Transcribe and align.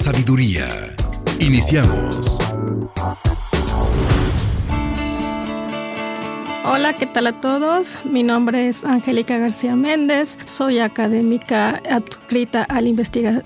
sabiduría. 0.00 0.94
Iniciamos. 1.40 2.49
Hola, 6.62 6.92
¿qué 6.92 7.06
tal 7.06 7.26
a 7.26 7.40
todos? 7.40 8.04
Mi 8.04 8.22
nombre 8.22 8.68
es 8.68 8.84
Angélica 8.84 9.38
García 9.38 9.76
Méndez, 9.76 10.38
soy 10.44 10.78
académica 10.78 11.80
adscrita 11.90 12.64
al, 12.64 12.84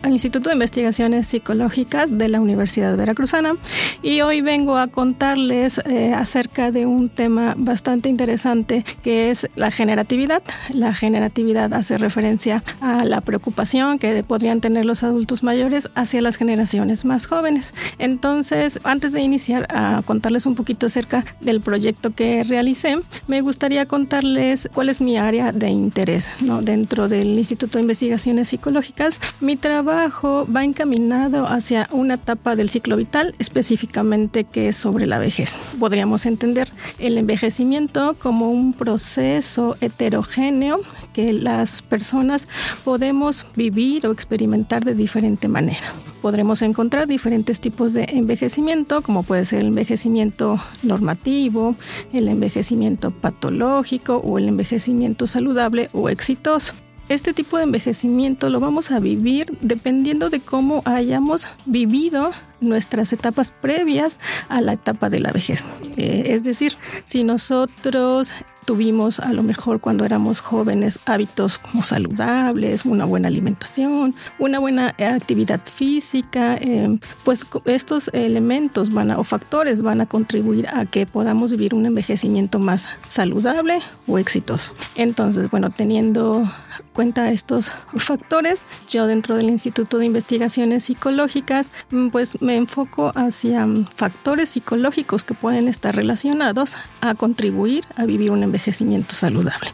al, 0.03 0.13
Instituto 0.13 0.51
de 0.51 0.55
Investigaciones 0.55 1.29
Psicológicas 1.29 2.19
de 2.19 2.29
la 2.29 2.41
Universidad 2.41 2.97
Veracruzana 2.97 3.55
y 4.03 4.21
hoy 4.23 4.41
vengo 4.41 4.77
a 4.77 4.89
contarles 4.89 5.81
eh, 5.87 6.13
acerca 6.13 6.73
de 6.73 6.87
un 6.87 7.09
tema 7.09 7.55
bastante 7.57 8.09
interesante 8.09 8.85
que 9.05 9.31
es 9.31 9.49
la 9.55 9.71
generatividad. 9.71 10.43
La 10.71 10.93
generatividad 10.93 11.73
hace 11.73 11.99
referencia 11.99 12.65
a 12.81 13.05
la 13.05 13.21
preocupación 13.21 14.01
que 14.01 14.25
podrían 14.25 14.61
tener 14.61 14.85
los 14.85 15.05
adultos 15.05 15.45
mayores 15.45 15.89
hacia 15.95 16.21
las 16.21 16.37
generaciones 16.37 17.05
más 17.05 17.29
jóvenes. 17.29 17.75
Entonces, 17.99 18.81
antes 18.83 19.13
de 19.13 19.21
iniciar 19.21 19.69
a 19.71 20.03
contarles 20.05 20.47
un 20.47 20.57
poquito 20.57 20.87
acerca 20.87 21.25
del 21.41 21.61
proyecto 21.61 22.13
que 22.13 22.43
realicé, 22.43 22.99
me 23.27 23.41
gustaría 23.41 23.87
contarles 23.87 24.69
cuál 24.73 24.89
es 24.89 25.01
mi 25.01 25.17
área 25.17 25.53
de 25.53 25.69
interés 25.69 26.31
dentro 26.63 27.09
del 27.09 27.29
Instituto 27.39 27.79
de 27.79 27.83
Investigaciones 27.83 28.49
Psicológicas. 28.49 29.21
Mi 29.41 29.57
trabajo 29.57 30.47
va 30.55 30.65
encaminado 30.65 31.47
hacia 31.47 31.89
una 31.91 32.15
etapa 32.15 32.57
del 32.57 32.69
ciclo 32.69 32.97
vital, 32.97 33.35
específicamente 33.39 34.45
que 34.45 34.69
es 34.69 34.77
sobre 34.77 35.07
la 35.07 35.19
vejez. 35.19 35.57
Podríamos 35.79 36.27
entender 36.27 36.71
el 36.99 37.19
envejecimiento 37.19 38.15
como 38.19 38.51
un 38.51 38.73
proceso 38.73 39.77
heterogéneo 39.81 40.81
que 41.13 41.33
las 41.33 41.83
personas 41.83 42.49
podemos 42.85 43.47
vivir 43.57 44.07
o 44.07 44.13
experimentar 44.13 44.85
de 44.85 44.95
diferente 44.95 45.49
manera. 45.49 45.95
Podremos 46.25 46.63
encontrar 46.63 47.07
diferentes 47.07 47.61
tipos 47.61 47.93
de 47.93 48.07
envejecimiento, 48.09 49.03
como 49.03 49.25
puede 49.25 49.45
ser 49.45 49.61
el 49.61 49.67
envejecimiento 49.67 50.59
normativo, 50.83 51.77
el 52.15 52.29
envejecimiento 52.29 53.11
patológico 53.11 54.23
o 54.25 54.39
el 54.39 54.49
envejecimiento 54.49 55.27
saludable 55.27 55.91
o 55.93 56.09
exitoso. 56.09 56.73
Este 57.11 57.35
tipo 57.35 57.59
de 57.59 57.65
envejecimiento 57.65 58.49
lo 58.49 58.59
vamos 58.59 58.91
a 58.91 59.01
vivir 59.01 59.59
dependiendo 59.61 60.31
de 60.31 60.41
cómo 60.41 60.81
hayamos 60.87 61.53
vivido 61.67 62.31
nuestras 62.65 63.13
etapas 63.13 63.53
previas 63.53 64.21
a 64.49 64.61
la 64.61 64.73
etapa 64.73 65.09
de 65.09 65.21
la 65.21 65.33
vejez. 65.33 65.67
Eh, 65.97 66.25
es 66.29 66.45
decir, 66.45 66.75
si 67.05 67.23
nosotros 67.23 68.33
tuvimos 68.65 69.21
a 69.21 69.33
lo 69.33 69.43
mejor 69.43 69.81
cuando 69.81 70.05
éramos 70.05 70.41
jóvenes 70.41 70.99
hábitos 71.07 71.59
como 71.59 71.83
saludables, 71.83 72.85
una 72.85 73.05
buena 73.05 73.29
alimentación, 73.29 74.15
una 74.39 74.59
buena 74.59 74.95
actividad 74.99 75.61
física, 75.65 76.57
eh, 76.61 76.99
pues 77.25 77.47
estos 77.67 78.09
elementos 78.13 78.93
van 78.93 79.11
a, 79.11 79.19
o 79.19 79.25
factores 79.25 79.83
van 79.83 80.01
a 80.01 80.07
contribuir 80.07 80.67
a 80.69 80.87
que 80.87 81.07
podamos 81.07 81.51
vivir 81.51 81.75
un 81.75 81.87
envejecimiento 81.87 82.59
más 82.59 82.89
saludable 83.09 83.81
o 84.07 84.19
exitoso. 84.19 84.75
Entonces, 84.97 85.51
bueno, 85.51 85.71
teniendo 85.71 86.49
cuenta 86.93 87.31
estos 87.31 87.73
factores, 87.97 88.67
yo 88.89 89.07
dentro 89.07 89.37
del 89.37 89.51
Instituto 89.51 89.99
de 89.99 90.07
Investigaciones 90.07 90.85
Psicológicas, 90.85 91.69
mm, 91.91 92.09
pues 92.09 92.41
me 92.41 92.54
enfoco 92.57 93.13
hacia 93.15 93.67
mm, 93.67 93.87
factores 93.95 94.51
psicológicos 94.51 95.25
que 95.25 95.35
pueden 95.35 95.69
estar 95.69 95.95
relacionados 95.95 96.77
a 97.01 97.15
contribuir 97.15 97.85
a 97.97 98.05
vivir 98.05 98.31
un 98.31 98.43
envejecimiento 98.43 99.15
saludable. 99.15 99.71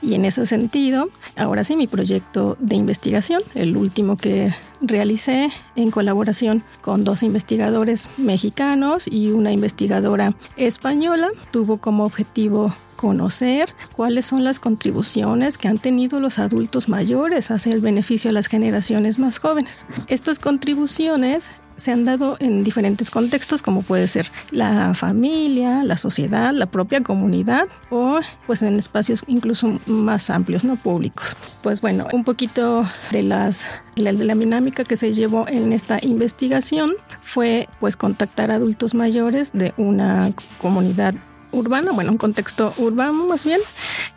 Y 0.00 0.14
en 0.14 0.24
ese 0.24 0.46
sentido, 0.46 1.10
ahora 1.36 1.64
sí, 1.64 1.76
mi 1.76 1.86
proyecto 1.86 2.56
de 2.60 2.76
investigación, 2.76 3.42
el 3.54 3.76
último 3.76 4.16
que 4.16 4.52
realicé 4.80 5.50
en 5.74 5.90
colaboración 5.90 6.62
con 6.80 7.04
dos 7.04 7.22
investigadores 7.22 8.08
mexicanos 8.16 9.06
y 9.10 9.30
una 9.32 9.50
investigadora 9.52 10.34
española, 10.56 11.28
tuvo 11.50 11.78
como 11.78 12.04
objetivo 12.04 12.74
conocer 12.96 13.74
cuáles 13.94 14.26
son 14.26 14.44
las 14.44 14.60
contribuciones 14.60 15.56
que 15.56 15.68
han 15.68 15.78
tenido 15.78 16.20
los 16.20 16.38
adultos 16.38 16.88
mayores 16.88 17.50
hacia 17.50 17.72
el 17.72 17.80
beneficio 17.80 18.28
de 18.28 18.34
las 18.34 18.48
generaciones 18.48 19.18
más 19.18 19.38
jóvenes. 19.38 19.86
Estas 20.08 20.38
contribuciones 20.38 21.52
se 21.78 21.92
han 21.92 22.04
dado 22.04 22.36
en 22.40 22.64
diferentes 22.64 23.10
contextos, 23.10 23.62
como 23.62 23.82
puede 23.82 24.06
ser 24.08 24.30
la 24.50 24.94
familia, 24.94 25.82
la 25.84 25.96
sociedad, 25.96 26.52
la 26.52 26.66
propia 26.66 27.02
comunidad 27.02 27.68
o 27.90 28.20
pues 28.46 28.62
en 28.62 28.76
espacios 28.76 29.22
incluso 29.26 29.78
más 29.86 30.28
amplios, 30.28 30.64
no 30.64 30.76
públicos. 30.76 31.36
Pues 31.62 31.80
bueno, 31.80 32.06
un 32.12 32.24
poquito 32.24 32.84
de 33.12 33.22
las 33.22 33.70
de 33.96 34.12
la 34.12 34.34
dinámica 34.34 34.84
que 34.84 34.96
se 34.96 35.12
llevó 35.12 35.46
en 35.48 35.72
esta 35.72 35.98
investigación 36.02 36.92
fue 37.22 37.68
pues 37.80 37.96
contactar 37.96 38.50
a 38.50 38.54
adultos 38.54 38.94
mayores 38.94 39.52
de 39.52 39.72
una 39.76 40.32
comunidad 40.60 41.14
urbana, 41.52 41.92
bueno, 41.92 42.12
un 42.12 42.18
contexto 42.18 42.72
urbano 42.78 43.26
más 43.26 43.44
bien, 43.44 43.60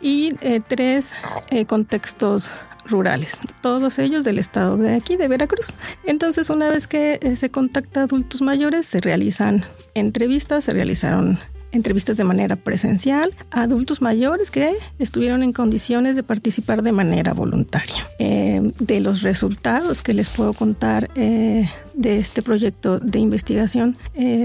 y 0.00 0.34
eh, 0.40 0.60
tres 0.66 1.14
eh, 1.48 1.64
contextos 1.64 2.54
rurales, 2.86 3.38
todos 3.60 3.98
ellos 3.98 4.24
del 4.24 4.38
estado 4.38 4.76
de 4.76 4.94
aquí, 4.94 5.16
de 5.16 5.28
Veracruz. 5.28 5.74
Entonces, 6.04 6.50
una 6.50 6.68
vez 6.68 6.86
que 6.86 7.18
eh, 7.22 7.36
se 7.36 7.50
contacta 7.50 8.00
a 8.00 8.04
adultos 8.04 8.42
mayores, 8.42 8.86
se 8.86 8.98
realizan 9.00 9.64
entrevistas, 9.94 10.64
se 10.64 10.72
realizaron 10.72 11.38
entrevistas 11.72 12.18
de 12.18 12.24
manera 12.24 12.56
presencial 12.56 13.34
a 13.50 13.62
adultos 13.62 14.02
mayores 14.02 14.50
que 14.50 14.74
estuvieron 14.98 15.42
en 15.42 15.54
condiciones 15.54 16.16
de 16.16 16.22
participar 16.22 16.82
de 16.82 16.92
manera 16.92 17.32
voluntaria. 17.32 17.96
Eh, 18.18 18.72
de 18.78 19.00
los 19.00 19.22
resultados 19.22 20.02
que 20.02 20.12
les 20.12 20.28
puedo 20.28 20.52
contar 20.52 21.10
eh, 21.14 21.66
de 21.94 22.18
este 22.18 22.42
proyecto 22.42 22.98
de 22.98 23.18
investigación, 23.20 23.96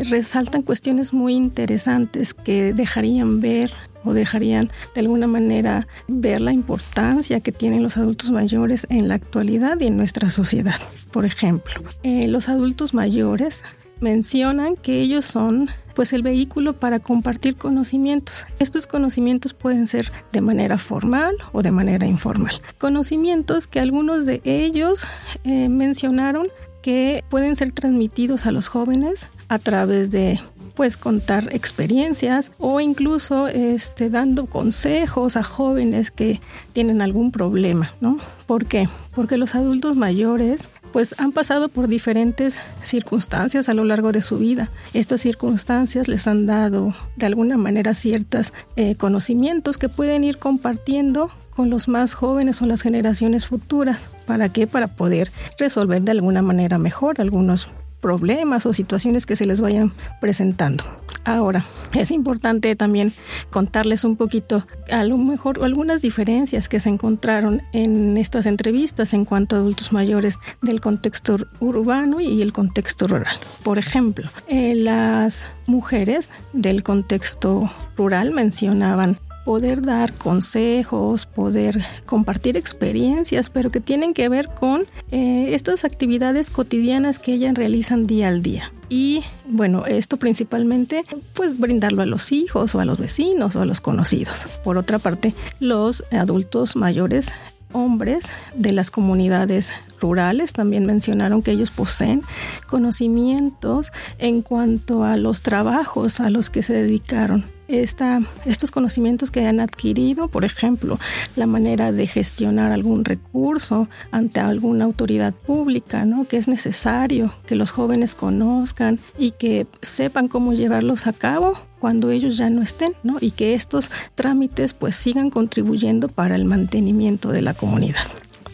resaltan 0.10 0.62
cuestiones 0.62 1.12
muy 1.12 1.34
interesantes 1.34 2.34
que 2.34 2.74
dejarían 2.74 3.42
ver 3.42 3.74
dejarían 4.14 4.70
de 4.94 5.02
alguna 5.02 5.28
manera 5.28 5.88
ver 6.08 6.42
la 6.42 6.52
importancia 6.52 7.40
que 7.40 7.52
tienen 7.52 7.84
los 7.84 7.98
adultos 7.98 8.32
mayores 8.32 8.88
en 8.90 9.08
la 9.08 9.16
actualidad 9.16 9.80
y 9.80 9.88
en 9.88 9.98
nuestra 9.98 10.30
sociedad. 10.30 10.76
Por 11.12 11.26
ejemplo, 11.26 11.82
los 12.04 12.50
adultos 12.50 12.94
mayores 12.94 13.64
mencionan 14.00 14.76
que 14.76 15.02
ellos 15.02 15.26
son 15.26 15.70
pues 15.96 16.14
el 16.14 16.22
vehículo 16.22 16.74
para 16.74 17.00
compartir 17.00 17.56
conocimientos. 17.56 18.46
Estos 18.60 18.86
conocimientos 18.86 19.56
pueden 19.56 19.88
ser 19.88 20.12
de 20.32 20.42
manera 20.42 20.78
formal 20.78 21.36
o 21.54 21.64
de 21.64 21.72
manera 21.72 22.06
informal. 22.06 22.62
Conocimientos 22.78 23.66
que 23.66 23.80
algunos 23.80 24.28
de 24.28 24.42
ellos 24.44 25.08
eh, 25.44 25.70
mencionaron 25.70 26.50
que 26.88 27.26
pueden 27.28 27.58
ser 27.58 27.74
transmitidos 27.74 28.46
a 28.46 28.54
los 28.54 28.70
jóvenes 28.70 29.28
a 29.50 29.60
través 29.60 30.10
de 30.10 30.40
pues 30.74 30.96
contar 30.96 31.54
experiencias 31.54 32.54
o 32.60 32.80
incluso 32.80 33.50
este, 33.50 34.10
dando 34.10 34.46
consejos 34.46 35.36
a 35.36 35.44
jóvenes 35.44 36.12
que 36.12 36.40
tienen 36.72 37.02
algún 37.02 37.34
problema, 37.34 37.94
¿no? 38.00 38.20
¿Por 38.46 38.68
qué? 38.68 38.88
Porque 39.14 39.36
los 39.36 39.54
adultos 39.54 39.98
mayores 39.98 40.70
pues 40.94 41.14
han 41.18 41.34
pasado 41.34 41.68
por 41.68 41.90
diferentes 41.90 42.58
circunstancias 42.82 43.68
a 43.68 43.74
lo 43.74 43.84
largo 43.84 44.14
de 44.14 44.22
su 44.22 44.38
vida. 44.38 44.72
Estas 44.94 45.20
circunstancias 45.20 46.08
les 46.08 46.26
han 46.26 46.46
dado 46.46 46.96
de 47.18 47.26
alguna 47.26 47.58
manera 47.58 47.96
ciertos 47.96 48.54
eh, 48.78 48.96
conocimientos 48.96 49.78
que 49.78 49.90
pueden 49.90 50.24
ir 50.24 50.38
compartiendo 50.38 51.32
con 51.54 51.70
los 51.70 51.90
más 51.90 52.14
jóvenes 52.14 52.62
o 52.62 52.66
las 52.66 52.82
generaciones 52.82 53.46
futuras. 53.46 54.10
¿Para 54.28 54.50
qué? 54.50 54.68
Para 54.68 54.88
poder 54.88 55.32
resolver 55.58 56.04
de 56.04 56.12
alguna 56.12 56.44
manera 56.44 56.78
mejor 56.78 57.20
algunos 57.20 57.70
problemas 58.02 58.66
o 58.66 58.74
situaciones 58.74 59.26
que 59.26 59.36
se 59.36 59.46
les 59.46 59.62
vayan 59.62 59.94
presentando. 60.22 60.84
Ahora, 61.26 61.66
es 61.94 62.12
importante 62.12 62.74
también 62.76 63.12
contarles 63.50 64.04
un 64.04 64.16
poquito, 64.16 64.66
a 64.92 65.04
lo 65.04 65.18
mejor, 65.18 65.64
algunas 65.64 66.02
diferencias 66.02 66.70
que 66.70 66.80
se 66.80 66.90
encontraron 66.90 67.64
en 67.74 68.18
estas 68.18 68.46
entrevistas 68.46 69.14
en 69.14 69.26
cuanto 69.26 69.56
a 69.56 69.60
adultos 69.60 69.92
mayores 69.92 70.40
del 70.62 70.80
contexto 70.80 71.38
urbano 71.60 72.22
y 72.22 72.42
el 72.42 72.54
contexto 72.54 73.08
rural. 73.08 73.36
Por 73.64 73.78
ejemplo, 73.78 74.30
eh, 74.48 74.76
las 74.76 75.50
mujeres 75.66 76.32
del 76.54 76.84
contexto 76.84 77.70
rural 77.98 78.32
mencionaban 78.32 79.20
poder 79.48 79.82
dar 79.82 80.12
consejos, 80.12 81.26
poder 81.26 81.82
compartir 82.06 82.58
experiencias, 82.58 83.50
pero 83.50 83.70
que 83.70 83.80
tienen 83.80 84.14
que 84.14 84.28
ver 84.28 84.50
con 84.50 84.86
eh, 85.12 85.54
estas 85.54 85.86
actividades 85.86 86.52
cotidianas 86.52 87.18
que 87.18 87.34
ellas 87.34 87.54
realizan 87.54 88.08
día 88.08 88.28
al 88.28 88.42
día. 88.42 88.74
Y 88.90 89.24
bueno, 89.48 89.86
esto 89.86 90.18
principalmente 90.18 91.06
pues 91.34 91.58
brindarlo 91.58 92.02
a 92.02 92.06
los 92.06 92.34
hijos 92.34 92.76
o 92.76 92.82
a 92.82 92.86
los 92.86 93.00
vecinos 93.00 93.56
o 93.56 93.62
a 93.62 93.66
los 93.66 93.80
conocidos. 93.80 94.48
Por 94.66 94.78
otra 94.78 95.00
parte, 95.00 95.34
los 95.62 96.04
adultos 96.12 96.76
mayores 96.76 97.32
hombres 97.72 98.32
de 98.54 98.74
las 98.74 98.92
comunidades 98.92 99.72
rurales 100.02 100.52
también 100.52 100.86
mencionaron 100.86 101.42
que 101.42 101.52
ellos 101.52 101.72
poseen 101.72 102.22
conocimientos 102.68 103.94
en 104.20 104.42
cuanto 104.42 105.06
a 105.06 105.16
los 105.16 105.42
trabajos 105.42 106.20
a 106.20 106.30
los 106.30 106.50
que 106.50 106.64
se 106.64 106.74
dedicaron 106.74 107.57
estos 107.68 108.72
conocimientos 108.72 109.32
que 109.32 109.46
han 109.46 109.60
adquirido, 109.60 110.28
por 110.28 110.46
ejemplo, 110.46 111.00
la 111.36 111.46
manera 111.46 111.92
de 111.92 112.08
gestionar 112.08 112.72
algún 112.72 113.06
recurso 113.06 113.90
ante 114.12 114.40
alguna 114.40 114.86
autoridad 114.86 115.34
pública, 115.34 116.06
¿no? 116.06 116.26
que 116.26 116.38
es 116.38 116.48
necesario 116.48 117.34
que 117.46 117.56
los 117.56 117.72
jóvenes 117.72 118.16
conozcan 118.16 119.00
y 119.18 119.32
que 119.32 119.68
sepan 119.82 120.28
cómo 120.28 120.54
llevarlos 120.54 121.08
a 121.08 121.14
cabo 121.14 121.54
cuando 121.80 122.10
ellos 122.12 122.38
ya 122.38 122.50
no 122.50 122.62
estén, 122.62 122.94
¿no? 123.04 123.18
Y 123.22 123.32
que 123.32 123.54
estos 123.54 123.92
trámites 124.16 124.74
pues 124.74 124.96
sigan 124.96 125.30
contribuyendo 125.30 126.08
para 126.08 126.36
el 126.36 126.46
mantenimiento 126.46 127.30
de 127.30 127.42
la 127.42 127.54
comunidad. 127.54 128.02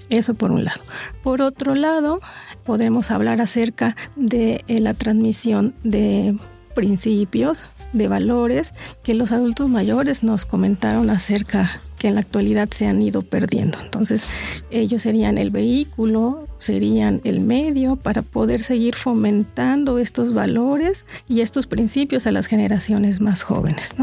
Eso 0.10 0.34
por 0.34 0.52
un 0.52 0.66
lado. 0.66 0.82
Por 1.24 1.42
otro 1.42 1.76
lado, 1.76 2.20
podemos 2.66 3.12
hablar 3.12 3.42
acerca 3.42 3.96
de 4.16 4.64
eh, 4.68 4.80
la 4.80 4.94
transmisión 4.94 5.74
de 5.84 6.36
principios, 6.76 7.66
de 7.94 8.08
valores 8.08 8.74
que 9.04 9.14
los 9.14 9.32
adultos 9.32 9.70
mayores 9.70 10.24
nos 10.24 10.46
comentaron 10.46 11.10
acerca 11.10 11.80
que 12.04 12.10
en 12.10 12.16
la 12.16 12.20
actualidad 12.20 12.68
se 12.70 12.86
han 12.86 13.02
ido 13.02 13.22
perdiendo. 13.22 13.78
Entonces, 13.82 14.26
ellos 14.72 15.04
serían 15.04 15.38
el 15.38 15.52
vehículo, 15.52 16.46
serían 16.58 17.22
el 17.24 17.40
medio 17.40 17.96
para 17.96 18.24
poder 18.24 18.62
seguir 18.62 18.96
fomentando 18.96 19.98
estos 19.98 20.34
valores 20.34 21.06
y 21.30 21.40
estos 21.40 21.66
principios 21.66 22.28
a 22.28 22.34
las 22.34 22.48
generaciones 22.48 23.22
más 23.22 23.44
jóvenes. 23.44 23.96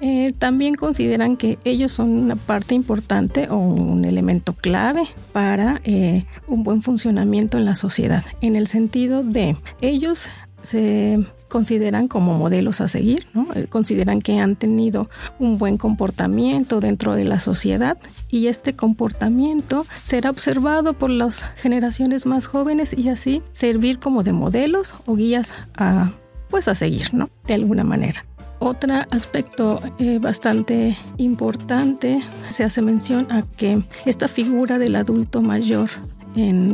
Eh, 0.00 0.32
también 0.36 0.74
consideran 0.74 1.36
que 1.36 1.60
ellos 1.64 1.92
son 1.92 2.10
una 2.10 2.34
parte 2.34 2.74
importante 2.74 3.48
o 3.48 3.56
un 3.56 4.04
elemento 4.04 4.54
clave 4.54 5.02
para 5.32 5.80
eh, 5.84 6.24
un 6.48 6.64
buen 6.64 6.82
funcionamiento 6.82 7.56
en 7.56 7.66
la 7.66 7.76
sociedad, 7.76 8.24
en 8.40 8.56
el 8.56 8.66
sentido 8.66 9.22
de 9.22 9.56
ellos 9.80 10.28
se 10.64 11.24
consideran 11.48 12.08
como 12.08 12.34
modelos 12.34 12.80
a 12.80 12.88
seguir, 12.88 13.26
¿no? 13.34 13.46
Eh, 13.54 13.66
consideran 13.68 14.20
que 14.20 14.40
han 14.40 14.56
tenido 14.56 15.08
un 15.38 15.58
buen 15.58 15.76
comportamiento 15.76 16.80
dentro 16.80 17.14
de 17.14 17.24
la 17.24 17.38
sociedad 17.38 17.96
y 18.28 18.48
este 18.48 18.74
comportamiento 18.74 19.86
será 20.02 20.30
observado 20.30 20.94
por 20.94 21.10
las 21.10 21.42
generaciones 21.56 22.26
más 22.26 22.46
jóvenes 22.46 22.96
y 22.96 23.10
así 23.10 23.42
servir 23.52 23.98
como 23.98 24.22
de 24.22 24.32
modelos 24.32 24.96
o 25.06 25.14
guías 25.14 25.54
a 25.76 26.12
pues 26.48 26.68
a 26.68 26.74
seguir, 26.74 27.14
¿no? 27.14 27.30
De 27.46 27.54
alguna 27.54 27.84
manera. 27.84 28.24
Otro 28.60 28.94
aspecto 29.10 29.80
eh, 29.98 30.18
bastante 30.20 30.96
importante 31.18 32.22
se 32.48 32.64
hace 32.64 32.80
mención 32.80 33.30
a 33.30 33.42
que 33.42 33.82
esta 34.06 34.28
figura 34.28 34.78
del 34.78 34.96
adulto 34.96 35.42
mayor 35.42 35.90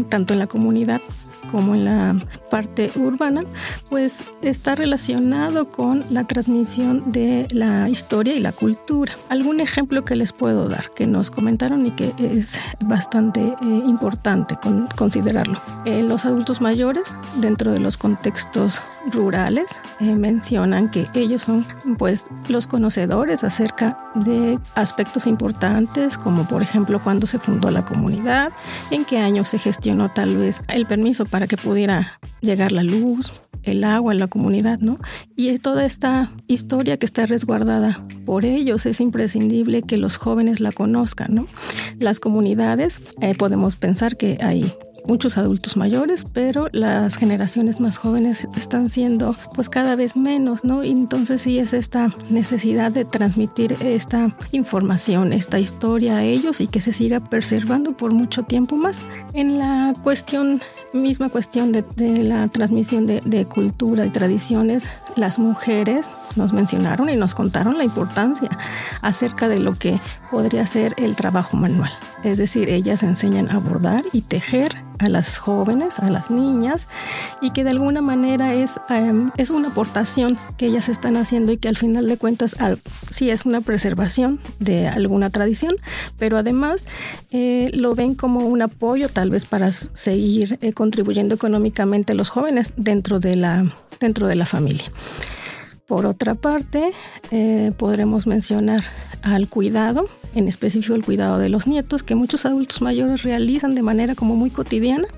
tanto 0.08 0.32
en 0.32 0.38
la 0.38 0.46
comunidad 0.46 1.00
como 1.50 1.74
en 1.74 1.84
la 1.84 2.16
parte 2.50 2.90
urbana, 2.96 3.42
pues 3.88 4.24
está 4.42 4.74
relacionado 4.74 5.70
con 5.70 6.04
la 6.10 6.24
transmisión 6.24 7.10
de 7.12 7.46
la 7.50 7.88
historia 7.88 8.34
y 8.34 8.40
la 8.40 8.52
cultura. 8.52 9.12
Algún 9.28 9.60
ejemplo 9.60 10.04
que 10.04 10.16
les 10.16 10.32
puedo 10.32 10.68
dar, 10.68 10.90
que 10.90 11.06
nos 11.06 11.30
comentaron 11.30 11.86
y 11.86 11.90
que 11.92 12.12
es 12.18 12.60
bastante 12.80 13.40
eh, 13.40 13.54
importante 13.86 14.58
considerarlo. 14.96 15.60
Eh, 15.84 16.02
los 16.02 16.24
adultos 16.24 16.60
mayores, 16.60 17.14
dentro 17.36 17.72
de 17.72 17.80
los 17.80 17.96
contextos 17.96 18.82
rurales, 19.12 19.80
eh, 20.00 20.14
mencionan 20.14 20.90
que 20.90 21.06
ellos 21.14 21.42
son 21.42 21.64
pues 21.98 22.24
los 22.48 22.66
conocedores 22.66 23.44
acerca 23.44 23.98
de 24.14 24.58
aspectos 24.74 25.26
importantes, 25.26 26.18
como 26.18 26.46
por 26.46 26.62
ejemplo 26.62 27.00
cuando 27.00 27.26
se 27.26 27.38
fundó 27.38 27.70
la 27.70 27.84
comunidad, 27.84 28.52
en 28.90 29.04
qué 29.04 29.18
año 29.18 29.44
se 29.44 29.58
gestionó 29.58 30.10
tal 30.10 30.36
vez 30.36 30.62
el 30.68 30.86
permiso 30.86 31.24
para 31.24 31.39
que 31.46 31.56
pudiera 31.56 32.18
llegar 32.40 32.72
la 32.72 32.82
luz, 32.82 33.32
el 33.62 33.84
agua 33.84 34.14
la 34.14 34.26
comunidad, 34.26 34.78
¿no? 34.80 34.98
Y 35.36 35.58
toda 35.58 35.84
esta 35.84 36.32
historia 36.46 36.96
que 36.96 37.06
está 37.06 37.26
resguardada 37.26 38.04
por 38.24 38.44
ellos 38.44 38.86
es 38.86 39.00
imprescindible 39.00 39.82
que 39.82 39.96
los 39.96 40.16
jóvenes 40.16 40.60
la 40.60 40.72
conozcan, 40.72 41.34
¿no? 41.34 41.46
Las 41.98 42.20
comunidades, 42.20 43.00
eh, 43.20 43.34
podemos 43.34 43.76
pensar 43.76 44.16
que 44.16 44.38
hay 44.42 44.72
muchos 45.06 45.38
adultos 45.38 45.76
mayores, 45.76 46.24
pero 46.32 46.66
las 46.72 47.16
generaciones 47.16 47.80
más 47.80 47.98
jóvenes 47.98 48.46
están 48.56 48.90
siendo 48.90 49.34
pues 49.54 49.68
cada 49.68 49.96
vez 49.96 50.16
menos, 50.16 50.64
¿no? 50.64 50.82
Entonces 50.82 51.42
sí 51.42 51.58
es 51.58 51.72
esta 51.72 52.08
necesidad 52.28 52.92
de 52.92 53.04
transmitir 53.04 53.76
esta 53.80 54.36
información, 54.52 55.32
esta 55.32 55.58
historia 55.58 56.18
a 56.18 56.24
ellos 56.24 56.60
y 56.60 56.66
que 56.66 56.80
se 56.80 56.92
siga 56.92 57.20
preservando 57.20 57.96
por 57.96 58.12
mucho 58.12 58.42
tiempo 58.42 58.76
más. 58.76 59.00
En 59.34 59.58
la 59.58 59.92
cuestión, 60.02 60.60
misma 60.92 61.28
cuestión 61.28 61.72
de, 61.72 61.84
la 62.24 62.48
transmisión 62.48 63.06
de, 63.06 63.20
de 63.24 63.46
cultura 63.50 64.06
y 64.06 64.10
tradiciones, 64.10 64.88
las 65.16 65.38
mujeres 65.38 66.10
nos 66.36 66.54
mencionaron 66.54 67.10
y 67.10 67.16
nos 67.16 67.34
contaron 67.34 67.76
la 67.76 67.84
importancia 67.84 68.48
acerca 69.02 69.48
de 69.48 69.58
lo 69.58 69.74
que 69.74 70.00
podría 70.30 70.66
ser 70.66 70.94
el 70.96 71.16
trabajo 71.16 71.58
manual. 71.58 71.92
Es 72.24 72.38
decir, 72.38 72.68
ellas 72.68 73.02
enseñan 73.02 73.50
a 73.50 73.58
bordar 73.58 74.04
y 74.12 74.22
tejer 74.22 74.76
a 74.98 75.08
las 75.08 75.38
jóvenes, 75.38 75.98
a 75.98 76.10
las 76.10 76.30
niñas, 76.30 76.86
y 77.40 77.50
que 77.50 77.64
de 77.64 77.70
alguna 77.70 78.02
manera 78.02 78.52
es, 78.52 78.78
em, 78.90 79.30
es 79.38 79.50
una 79.50 79.68
aportación 79.68 80.38
que 80.58 80.66
ellas 80.66 80.88
están 80.90 81.16
haciendo 81.16 81.52
y 81.52 81.56
que 81.56 81.68
al 81.68 81.76
final 81.76 82.06
de 82.06 82.18
cuentas 82.18 82.54
sí 83.10 83.30
es 83.30 83.46
una 83.46 83.62
preservación 83.62 84.38
de 84.58 84.88
alguna 84.88 85.30
tradición, 85.30 85.74
pero 86.18 86.36
además 86.36 86.84
eh, 87.30 87.70
lo 87.72 87.94
ven 87.94 88.14
como 88.14 88.40
un 88.40 88.60
apoyo 88.60 89.08
tal 89.08 89.30
vez 89.30 89.46
para 89.46 89.72
seguir 89.72 90.58
eh, 90.60 90.72
contribuyendo 90.72 91.34
económicamente 91.34 92.12
a 92.12 92.16
los 92.16 92.28
jóvenes 92.28 92.74
dentro 92.76 93.20
de 93.20 93.36
la, 93.36 93.64
dentro 93.98 94.28
de 94.28 94.34
la 94.34 94.44
familia. 94.44 94.92
Por 95.90 96.06
otra 96.06 96.36
parte, 96.36 96.92
eh, 97.32 97.72
podremos 97.76 98.28
mencionar 98.28 98.80
al 99.22 99.48
cuidado, 99.48 100.06
en 100.36 100.46
específico 100.46 100.94
el 100.94 101.04
cuidado 101.04 101.38
de 101.38 101.48
los 101.48 101.66
nietos, 101.66 102.04
que 102.04 102.14
muchos 102.14 102.46
adultos 102.46 102.80
mayores 102.80 103.24
realizan 103.24 103.74
de 103.74 103.82
manera 103.82 104.14
como 104.14 104.36
muy 104.36 104.50
cotidiana, 104.50 105.08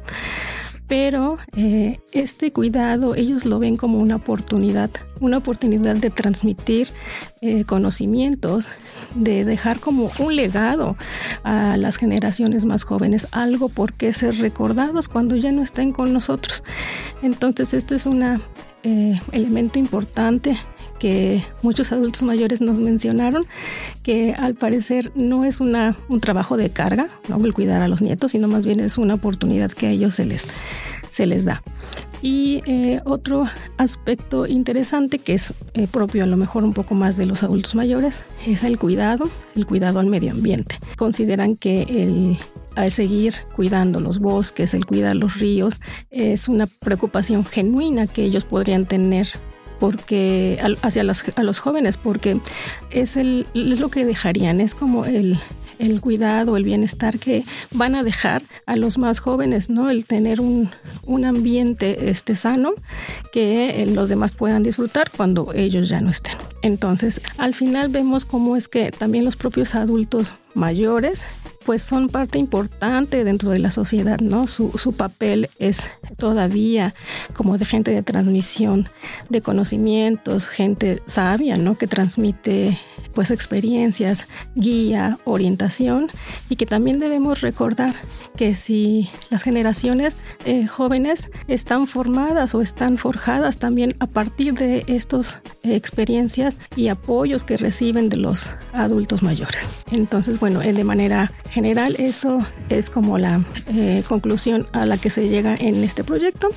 pero 0.89 1.37
eh, 1.59 2.01
este 2.13 2.55
cuidado 2.55 3.15
ellos 3.15 3.45
lo 3.45 3.59
ven 3.59 3.77
como 3.77 3.99
una 3.99 4.17
oportunidad, 4.17 4.89
una 5.21 5.37
oportunidad 5.37 5.97
de 5.97 6.09
transmitir 6.09 6.89
eh, 7.43 7.65
conocimientos, 7.67 8.69
de 9.15 9.45
dejar 9.45 9.79
como 9.79 10.11
un 10.21 10.37
legado 10.37 10.97
a 11.45 11.77
las 11.77 11.99
generaciones 11.99 12.65
más 12.65 12.85
jóvenes, 12.85 13.29
algo 13.33 13.69
por 13.69 13.93
qué 13.93 14.15
ser 14.15 14.37
recordados 14.37 15.11
cuando 15.11 15.37
ya 15.37 15.53
no 15.53 15.61
estén 15.61 15.93
con 15.93 16.15
nosotros. 16.15 16.65
Entonces 17.21 17.75
este 17.75 17.97
es 17.97 18.07
un 18.07 18.23
eh, 18.83 19.21
elemento 19.33 19.79
importante 19.79 20.57
que 20.99 21.43
muchos 21.63 21.91
adultos 21.91 22.23
mayores 22.23 22.61
nos 22.61 22.79
mencionaron, 22.79 23.45
que 24.03 24.35
al 24.39 24.55
parecer 24.55 25.11
no 25.17 25.45
es 25.45 25.61
una, 25.61 25.97
un 26.09 26.21
trabajo 26.21 26.57
de 26.57 26.71
carga, 26.71 27.09
no 27.29 27.45
el 27.45 27.55
cuidar 27.55 27.83
a 27.83 27.89
los 27.89 28.03
nietos, 28.03 28.33
sino 28.33 28.47
más 28.47 28.65
bien 28.65 28.79
es 28.79 28.99
una 28.99 29.15
oportunidad 29.15 29.73
que 29.73 29.89
a 29.89 29.91
ellos 29.91 30.15
se 30.15 30.25
les, 30.25 30.47
se 31.11 31.27
les 31.27 31.45
da. 31.45 31.63
Y 32.23 32.61
eh, 32.67 33.01
otro 33.05 33.47
aspecto 33.79 34.47
interesante 34.47 35.19
que 35.19 35.35
es 35.35 35.55
eh, 35.75 35.89
propio 35.89 36.23
a 36.23 36.27
lo 36.29 36.37
mejor 36.37 36.63
un 36.63 36.73
poco 36.73 36.95
más 36.95 37.17
de 37.17 37.27
los 37.27 37.43
adultos 37.43 37.75
mayores 37.75 38.25
es 38.47 38.63
el 38.63 38.79
cuidado, 38.79 39.29
el 39.57 39.67
cuidado 39.67 39.99
al 39.99 40.07
medio 40.07 40.31
ambiente. 40.31 40.77
Consideran 40.97 41.57
que 41.57 41.83
el 41.83 42.39
al 42.75 42.91
seguir 42.91 43.35
cuidando 43.55 44.01
los 44.01 44.19
bosques, 44.19 44.75
el 44.75 44.87
cuidar 44.87 45.17
los 45.17 45.39
ríos, 45.39 45.81
es 46.11 46.49
una 46.49 46.67
preocupación 46.67 47.45
genuina 47.45 48.07
que 48.07 48.25
ellos 48.25 48.45
podrían 48.45 48.87
tener 48.87 49.29
porque 49.83 50.61
hacia 50.83 51.03
a 51.03 51.43
los 51.43 51.59
jóvenes, 51.59 51.97
porque 51.97 52.39
es, 52.93 53.17
el, 53.17 53.49
es 53.53 53.81
lo 53.81 53.89
que 53.89 54.05
dejarían, 54.05 54.61
es 54.61 54.77
como 54.77 55.07
el, 55.07 55.37
el 55.81 56.01
cuidado, 56.01 56.57
el 56.57 56.63
bienestar 56.63 57.19
que 57.19 57.43
van 57.73 57.97
a 57.97 58.05
dejar 58.05 58.45
a 58.67 58.77
los 58.77 58.97
más 58.97 59.19
jóvenes, 59.19 59.71
¿no? 59.71 59.91
El 59.91 60.07
tener 60.07 60.41
un, 60.41 60.71
un 61.03 61.25
ambiente 61.25 62.11
este, 62.11 62.37
sano 62.37 62.75
que 63.33 63.85
los 63.93 64.09
demás 64.09 64.35
puedan 64.35 64.63
disfrutar 64.63 65.11
cuando 65.11 65.53
ellos 65.53 65.89
ya 65.89 66.01
no 66.01 66.11
estén. 66.11 66.37
Entonces, 66.63 67.21
al 67.39 67.55
final 67.55 67.89
vemos 67.89 68.25
cómo 68.25 68.57
es 68.57 68.69
que 68.69 68.93
también 68.93 69.25
los 69.25 69.37
propios 69.37 69.75
adultos 69.75 70.35
mayores 70.55 71.25
pues 71.65 71.83
son 71.83 72.09
parte 72.09 72.39
importante 72.39 73.25
dentro 73.25 73.51
de 73.51 73.59
la 73.59 73.71
sociedad, 73.71 74.19
¿no? 74.21 74.47
Su, 74.47 74.73
su 74.79 74.93
papel 74.93 75.49
es 75.59 75.89
todavía 76.17 76.95
como 77.35 77.57
de 77.59 77.65
gente 77.65 77.93
de 77.93 78.03
transmisión 78.03 78.89
de 79.29 79.43
conocimientos, 79.43 80.49
gente 80.49 81.03
sabia, 81.07 81.57
¿no? 81.57 81.79
Que 81.79 81.87
transmite 81.87 82.79
pues 83.15 83.31
experiencias, 83.31 84.27
guía, 84.55 85.19
orientación 85.25 86.09
y 86.49 86.57
que 86.57 86.67
también 86.67 86.99
debemos 86.99 87.43
recordar 87.43 87.95
que 88.37 88.55
si 88.55 89.11
las 89.31 89.43
generaciones 89.43 90.17
eh, 90.45 90.67
jóvenes 90.67 91.31
están 91.47 91.87
formadas 91.87 92.55
o 92.55 92.61
están 92.61 92.99
forjadas 92.99 93.59
también 93.59 93.95
a 94.01 94.07
partir 94.07 94.55
de 94.55 94.85
estas 94.87 95.41
experiencias 95.63 96.52
y 96.77 96.89
apoyos 96.89 97.45
que 97.45 97.57
reciben 97.57 98.09
de 98.09 98.17
los 98.17 98.55
adultos 98.73 99.23
mayores. 99.23 99.71
Entonces, 99.91 100.41
bueno, 100.41 100.61
de 100.61 100.85
manera 100.85 101.33
general 101.51 101.97
eso 101.99 102.39
es 102.69 102.91
como 102.91 103.19
la 103.19 103.41
eh, 103.69 104.03
conclusión 104.09 104.67
a 104.73 104.87
la 104.87 104.99
que 104.99 105.11
se 105.11 105.29
llega 105.29 105.55
en 105.55 105.83
este 105.83 106.05
proyecto 106.05 106.49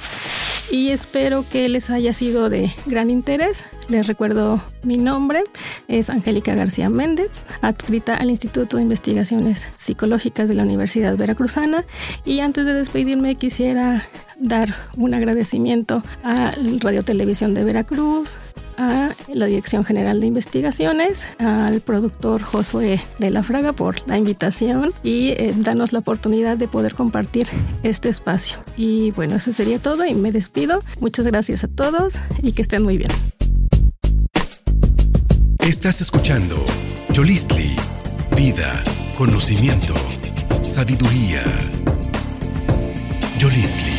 y 0.72 0.90
espero 0.90 1.46
que 1.48 1.70
les 1.70 1.90
haya 1.90 2.14
sido 2.14 2.50
de 2.50 2.72
gran 2.86 3.10
interés. 3.10 3.66
Les 3.88 4.08
recuerdo 4.08 4.64
mi 4.84 4.98
nombre, 4.98 5.44
es 5.88 6.10
Angélica 6.10 6.56
García 6.56 6.90
Méndez, 6.90 7.46
adscrita 7.62 8.16
al 8.16 8.30
Instituto 8.30 8.78
de 8.78 8.84
Investigaciones 8.84 9.68
Psicológicas 9.78 10.50
de 10.50 10.56
la 10.56 10.64
Universidad 10.64 11.16
Veracruzana 11.18 11.86
y 12.24 12.40
antes 12.40 12.66
de 12.66 12.74
despedirme 12.74 13.36
quisiera 13.36 14.08
dar 14.40 14.75
un 14.98 15.14
agradecimiento 15.14 16.04
a 16.24 16.52
Radio 16.80 17.04
Televisión 17.04 17.54
de 17.54 17.64
Veracruz, 17.64 18.38
a 18.77 19.12
la 19.27 19.46
Dirección 19.46 19.84
General 19.84 20.20
de 20.20 20.27
Investigaciones, 20.27 21.25
al 21.39 21.82
productor 21.82 22.41
Josué 22.41 23.01
de 23.20 23.29
la 23.29 23.44
Fraga 23.44 23.74
por 23.74 24.08
la 24.08 24.17
invitación 24.17 24.94
y 25.03 25.29
eh, 25.29 25.53
darnos 25.55 25.94
la 25.94 26.00
oportunidad 26.00 26.58
de 26.58 26.67
poder 26.67 26.96
compartir 26.96 27.48
este 27.84 28.10
espacio. 28.10 28.60
Y 28.77 29.12
bueno, 29.12 29.36
eso 29.36 29.53
sería 29.53 29.79
todo 29.79 30.05
y 30.05 30.13
me 30.13 30.32
despido. 30.32 30.84
Muchas 31.00 31.27
gracias 31.27 31.63
a 31.63 31.67
todos 31.67 32.20
y 32.41 32.51
que 32.51 32.62
estén 32.62 32.84
muy 32.84 32.98
bien. 32.98 33.12
Estás 35.60 36.00
escuchando 36.01 36.55
Yolistli, 37.12 37.75
vida, 38.36 38.84
conocimiento, 39.17 39.96
sabiduría. 40.62 41.44
Yolistli. 43.39 43.95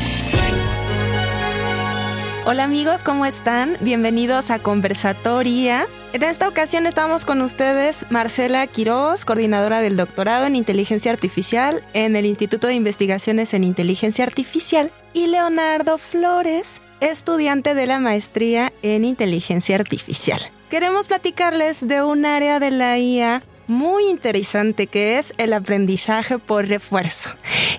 Hola 2.48 2.62
amigos, 2.62 3.02
¿cómo 3.02 3.26
están? 3.26 3.76
Bienvenidos 3.80 4.52
a 4.52 4.60
Conversatoria. 4.60 5.88
En 6.12 6.22
esta 6.22 6.46
ocasión 6.46 6.86
estamos 6.86 7.24
con 7.24 7.42
ustedes 7.42 8.06
Marcela 8.08 8.64
Quiroz, 8.68 9.24
coordinadora 9.24 9.80
del 9.80 9.96
doctorado 9.96 10.46
en 10.46 10.54
inteligencia 10.54 11.10
artificial 11.10 11.82
en 11.92 12.14
el 12.14 12.24
Instituto 12.24 12.68
de 12.68 12.74
Investigaciones 12.74 13.52
en 13.52 13.64
Inteligencia 13.64 14.24
Artificial, 14.24 14.92
y 15.12 15.26
Leonardo 15.26 15.98
Flores, 15.98 16.82
estudiante 17.00 17.74
de 17.74 17.88
la 17.88 17.98
maestría 17.98 18.72
en 18.82 19.04
inteligencia 19.04 19.74
artificial. 19.74 20.40
Queremos 20.70 21.08
platicarles 21.08 21.88
de 21.88 22.04
un 22.04 22.26
área 22.26 22.60
de 22.60 22.70
la 22.70 22.96
IA 22.96 23.42
muy 23.66 24.04
interesante 24.08 24.86
que 24.86 25.18
es 25.18 25.34
el 25.38 25.52
aprendizaje 25.52 26.38
por 26.38 26.68
refuerzo. 26.68 27.30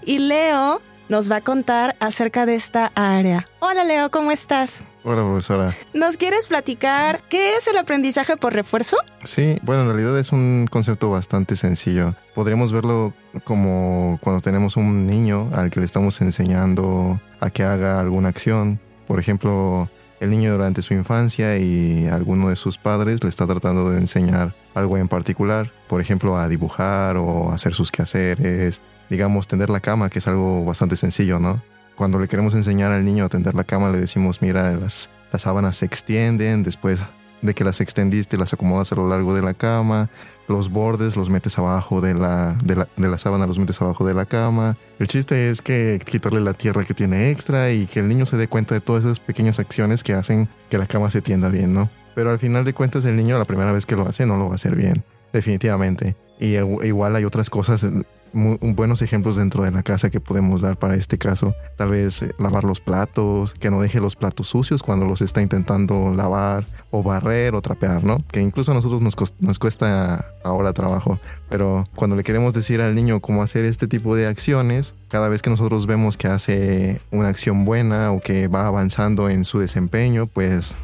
Y 0.03 0.19
Leo 0.19 0.81
nos 1.09 1.31
va 1.31 1.37
a 1.37 1.41
contar 1.41 1.95
acerca 1.99 2.45
de 2.45 2.55
esta 2.55 2.91
área. 2.95 3.45
Hola 3.59 3.83
Leo, 3.83 4.11
¿cómo 4.11 4.31
estás? 4.31 4.83
Hola 5.03 5.23
profesora. 5.23 5.75
¿Nos 5.93 6.17
quieres 6.17 6.47
platicar 6.47 7.21
qué 7.29 7.55
es 7.55 7.67
el 7.67 7.77
aprendizaje 7.77 8.35
por 8.35 8.53
refuerzo? 8.53 8.97
Sí, 9.23 9.57
bueno, 9.61 9.83
en 9.83 9.87
realidad 9.87 10.19
es 10.19 10.33
un 10.33 10.67
concepto 10.69 11.09
bastante 11.09 11.55
sencillo. 11.55 12.15
Podríamos 12.35 12.73
verlo 12.73 13.13
como 13.45 14.19
cuando 14.21 14.41
tenemos 14.41 14.75
un 14.75 15.07
niño 15.07 15.49
al 15.53 15.69
que 15.69 15.79
le 15.79 15.85
estamos 15.85 16.19
enseñando 16.21 17.21
a 17.39 17.49
que 17.49 17.63
haga 17.63 17.99
alguna 17.99 18.29
acción. 18.29 18.79
Por 19.07 19.19
ejemplo, 19.19 19.89
el 20.19 20.29
niño 20.29 20.51
durante 20.51 20.81
su 20.81 20.93
infancia 20.93 21.57
y 21.57 22.07
alguno 22.07 22.49
de 22.49 22.55
sus 22.55 22.77
padres 22.77 23.23
le 23.23 23.29
está 23.29 23.45
tratando 23.45 23.91
de 23.91 23.99
enseñar 23.99 24.53
algo 24.73 24.97
en 24.97 25.07
particular, 25.07 25.71
por 25.87 26.01
ejemplo, 26.01 26.37
a 26.37 26.47
dibujar 26.47 27.17
o 27.17 27.51
hacer 27.51 27.73
sus 27.73 27.91
quehaceres 27.91 28.81
digamos, 29.09 29.47
tender 29.47 29.69
la 29.69 29.79
cama, 29.79 30.09
que 30.09 30.19
es 30.19 30.27
algo 30.27 30.65
bastante 30.65 30.95
sencillo, 30.97 31.39
¿no? 31.39 31.61
Cuando 31.95 32.19
le 32.19 32.27
queremos 32.27 32.53
enseñar 32.53 32.91
al 32.91 33.05
niño 33.05 33.25
a 33.25 33.29
tender 33.29 33.55
la 33.55 33.63
cama, 33.63 33.89
le 33.89 33.99
decimos, 33.99 34.41
mira, 34.41 34.71
las, 34.75 35.09
las 35.31 35.41
sábanas 35.41 35.77
se 35.77 35.85
extienden, 35.85 36.63
después 36.63 36.99
de 37.41 37.53
que 37.53 37.63
las 37.63 37.81
extendiste, 37.81 38.37
las 38.37 38.53
acomodas 38.53 38.91
a 38.91 38.95
lo 38.95 39.07
largo 39.07 39.35
de 39.35 39.41
la 39.41 39.53
cama, 39.53 40.09
los 40.47 40.69
bordes 40.69 41.15
los 41.15 41.29
metes 41.29 41.57
abajo 41.57 42.01
de 42.01 42.13
la, 42.13 42.57
de 42.63 42.75
la, 42.75 42.87
de 42.95 43.09
la 43.09 43.17
sábana, 43.17 43.45
los 43.45 43.59
metes 43.59 43.81
abajo 43.81 44.05
de 44.05 44.13
la 44.13 44.25
cama. 44.25 44.77
El 44.99 45.07
chiste 45.07 45.49
es 45.49 45.61
que 45.61 45.99
quitarle 46.03 46.41
la 46.41 46.53
tierra 46.53 46.83
que 46.83 46.93
tiene 46.93 47.29
extra 47.29 47.71
y 47.71 47.85
que 47.85 47.99
el 47.99 48.07
niño 48.07 48.25
se 48.25 48.37
dé 48.37 48.47
cuenta 48.47 48.73
de 48.73 48.81
todas 48.81 49.05
esas 49.05 49.19
pequeñas 49.19 49.59
acciones 49.59 50.03
que 50.03 50.13
hacen 50.13 50.47
que 50.69 50.77
la 50.77 50.87
cama 50.87 51.09
se 51.09 51.21
tienda 51.21 51.49
bien, 51.49 51.73
¿no? 51.73 51.89
Pero 52.15 52.31
al 52.31 52.39
final 52.39 52.65
de 52.65 52.73
cuentas 52.73 53.05
el 53.05 53.15
niño 53.15 53.37
la 53.37 53.45
primera 53.45 53.71
vez 53.71 53.85
que 53.85 53.95
lo 53.95 54.07
hace 54.07 54.25
no 54.25 54.37
lo 54.37 54.45
va 54.45 54.53
a 54.53 54.55
hacer 54.55 54.75
bien, 54.75 55.03
definitivamente. 55.33 56.15
Y 56.39 56.55
igual 56.55 57.15
hay 57.15 57.25
otras 57.25 57.49
cosas 57.49 57.85
buenos 58.33 59.01
ejemplos 59.01 59.35
dentro 59.35 59.63
de 59.63 59.71
la 59.71 59.83
casa 59.83 60.09
que 60.09 60.19
podemos 60.19 60.61
dar 60.61 60.77
para 60.77 60.95
este 60.95 61.17
caso. 61.17 61.55
Tal 61.75 61.89
vez 61.89 62.21
eh, 62.21 62.33
lavar 62.39 62.63
los 62.63 62.79
platos, 62.79 63.53
que 63.53 63.69
no 63.69 63.81
deje 63.81 63.99
los 63.99 64.15
platos 64.15 64.47
sucios 64.47 64.83
cuando 64.83 65.05
los 65.05 65.21
está 65.21 65.41
intentando 65.41 66.13
lavar 66.13 66.65
o 66.91 67.03
barrer 67.03 67.55
o 67.55 67.61
trapear, 67.61 68.03
¿no? 68.03 68.17
Que 68.31 68.41
incluso 68.41 68.71
a 68.71 68.75
nosotros 68.75 69.01
nos, 69.01 69.15
nos 69.39 69.59
cuesta 69.59 70.25
ahora 70.43 70.73
trabajo. 70.73 71.19
Pero 71.49 71.85
cuando 71.95 72.15
le 72.15 72.23
queremos 72.23 72.53
decir 72.53 72.81
al 72.81 72.95
niño 72.95 73.19
cómo 73.19 73.43
hacer 73.43 73.65
este 73.65 73.87
tipo 73.87 74.15
de 74.15 74.27
acciones, 74.27 74.95
cada 75.09 75.27
vez 75.27 75.41
que 75.41 75.49
nosotros 75.49 75.85
vemos 75.85 76.17
que 76.17 76.27
hace 76.27 77.01
una 77.11 77.29
acción 77.29 77.65
buena 77.65 78.11
o 78.11 78.19
que 78.19 78.47
va 78.47 78.67
avanzando 78.67 79.29
en 79.29 79.45
su 79.45 79.59
desempeño, 79.59 80.27
pues 80.27 80.75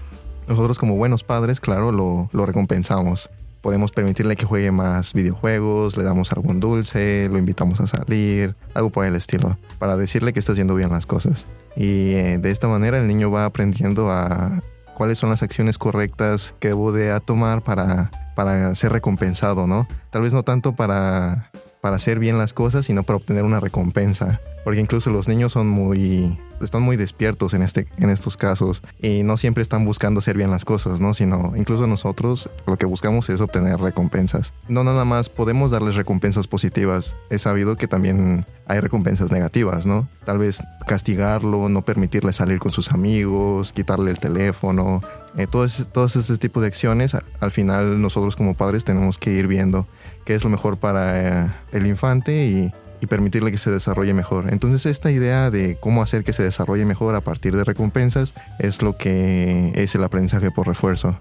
nosotros 0.47 0.79
como 0.79 0.95
buenos 0.95 1.23
padres, 1.23 1.59
claro, 1.59 1.91
lo, 1.91 2.29
lo 2.33 2.45
recompensamos 2.45 3.29
podemos 3.63 3.93
permitirle 3.93 4.35
que 4.35 4.45
juegue 4.45 4.71
más 4.71 5.13
videojuegos, 5.13 5.95
le 5.95 6.03
damos 6.03 6.33
algún 6.33 6.59
dulce, 6.59 7.29
lo 7.31 7.37
invitamos 7.37 7.79
a 7.79 7.87
salir, 7.87 8.55
algo 8.73 8.91
por 8.91 9.05
el 9.05 9.15
estilo, 9.15 9.57
para 9.79 9.95
decirle 9.95 10.33
que 10.33 10.39
está 10.39 10.51
haciendo 10.51 10.75
bien 10.75 10.91
las 10.91 11.07
cosas. 11.07 11.47
Y 11.77 12.11
eh, 12.11 12.37
de 12.39 12.51
esta 12.51 12.67
manera 12.67 12.97
el 12.97 13.07
niño 13.07 13.31
va 13.31 13.45
aprendiendo 13.45 14.11
a 14.11 14.59
cuáles 14.93 15.17
son 15.17 15.29
las 15.29 15.43
acciones 15.43 15.77
correctas 15.77 16.53
que 16.59 16.67
debo 16.67 16.91
de 16.91 17.17
tomar 17.21 17.63
para, 17.63 18.11
para 18.35 18.75
ser 18.75 18.91
recompensado, 18.91 19.65
¿no? 19.65 19.87
Tal 20.11 20.23
vez 20.23 20.33
no 20.33 20.43
tanto 20.43 20.75
para, 20.75 21.49
para 21.79 21.95
hacer 21.95 22.19
bien 22.19 22.37
las 22.37 22.53
cosas, 22.53 22.85
sino 22.85 23.03
para 23.03 23.15
obtener 23.15 23.45
una 23.45 23.61
recompensa. 23.61 24.41
Porque 24.65 24.81
incluso 24.81 25.09
los 25.09 25.29
niños 25.29 25.53
son 25.53 25.69
muy 25.69 26.37
están 26.65 26.83
muy 26.83 26.97
despiertos 26.97 27.53
en, 27.53 27.61
este, 27.61 27.87
en 27.97 28.09
estos 28.09 28.37
casos 28.37 28.81
y 28.99 29.23
no 29.23 29.37
siempre 29.37 29.63
están 29.63 29.85
buscando 29.85 30.19
hacer 30.19 30.37
bien 30.37 30.51
las 30.51 30.65
cosas, 30.65 30.99
¿no? 30.99 31.13
Sino 31.13 31.53
incluso 31.55 31.87
nosotros 31.87 32.49
lo 32.65 32.77
que 32.77 32.85
buscamos 32.85 33.29
es 33.29 33.41
obtener 33.41 33.79
recompensas. 33.79 34.53
No 34.67 34.83
nada 34.83 35.05
más 35.05 35.29
podemos 35.29 35.71
darles 35.71 35.95
recompensas 35.95 36.47
positivas. 36.47 37.15
He 37.29 37.39
sabido 37.39 37.75
que 37.75 37.87
también 37.87 38.45
hay 38.67 38.79
recompensas 38.79 39.31
negativas, 39.31 39.85
¿no? 39.85 40.07
Tal 40.25 40.37
vez 40.37 40.63
castigarlo, 40.87 41.69
no 41.69 41.83
permitirle 41.83 42.33
salir 42.33 42.59
con 42.59 42.71
sus 42.71 42.91
amigos, 42.91 43.73
quitarle 43.73 44.11
el 44.11 44.17
teléfono. 44.17 45.01
Eh, 45.35 45.47
todo, 45.47 45.65
ese, 45.65 45.85
todo 45.85 46.05
ese 46.05 46.37
tipo 46.37 46.61
de 46.61 46.67
acciones, 46.67 47.15
al 47.39 47.51
final 47.51 48.01
nosotros 48.01 48.35
como 48.35 48.53
padres 48.53 48.85
tenemos 48.85 49.17
que 49.17 49.31
ir 49.31 49.47
viendo 49.47 49.87
qué 50.25 50.35
es 50.35 50.43
lo 50.43 50.49
mejor 50.49 50.77
para 50.77 51.45
eh, 51.45 51.51
el 51.71 51.87
infante 51.87 52.45
y 52.45 52.73
y 53.03 53.07
permitirle 53.07 53.51
que 53.51 53.57
se 53.57 53.69
desarrolle 53.69 54.13
mejor. 54.13 54.51
Entonces 54.51 54.85
esta 54.85 55.11
idea 55.11 55.51
de 55.51 55.77
cómo 55.77 56.01
hacer 56.01 56.23
que 56.23 56.31
se 56.31 56.41
desarrolle 56.41 56.85
mejor 56.85 57.15
a 57.15 57.21
partir 57.21 57.55
de 57.55 57.65
recompensas 57.65 58.33
es 58.59 58.81
lo 58.81 58.97
que 58.97 59.73
es 59.75 59.93
el 59.93 60.03
aprendizaje 60.05 60.51
por 60.51 60.67
refuerzo. 60.67 61.19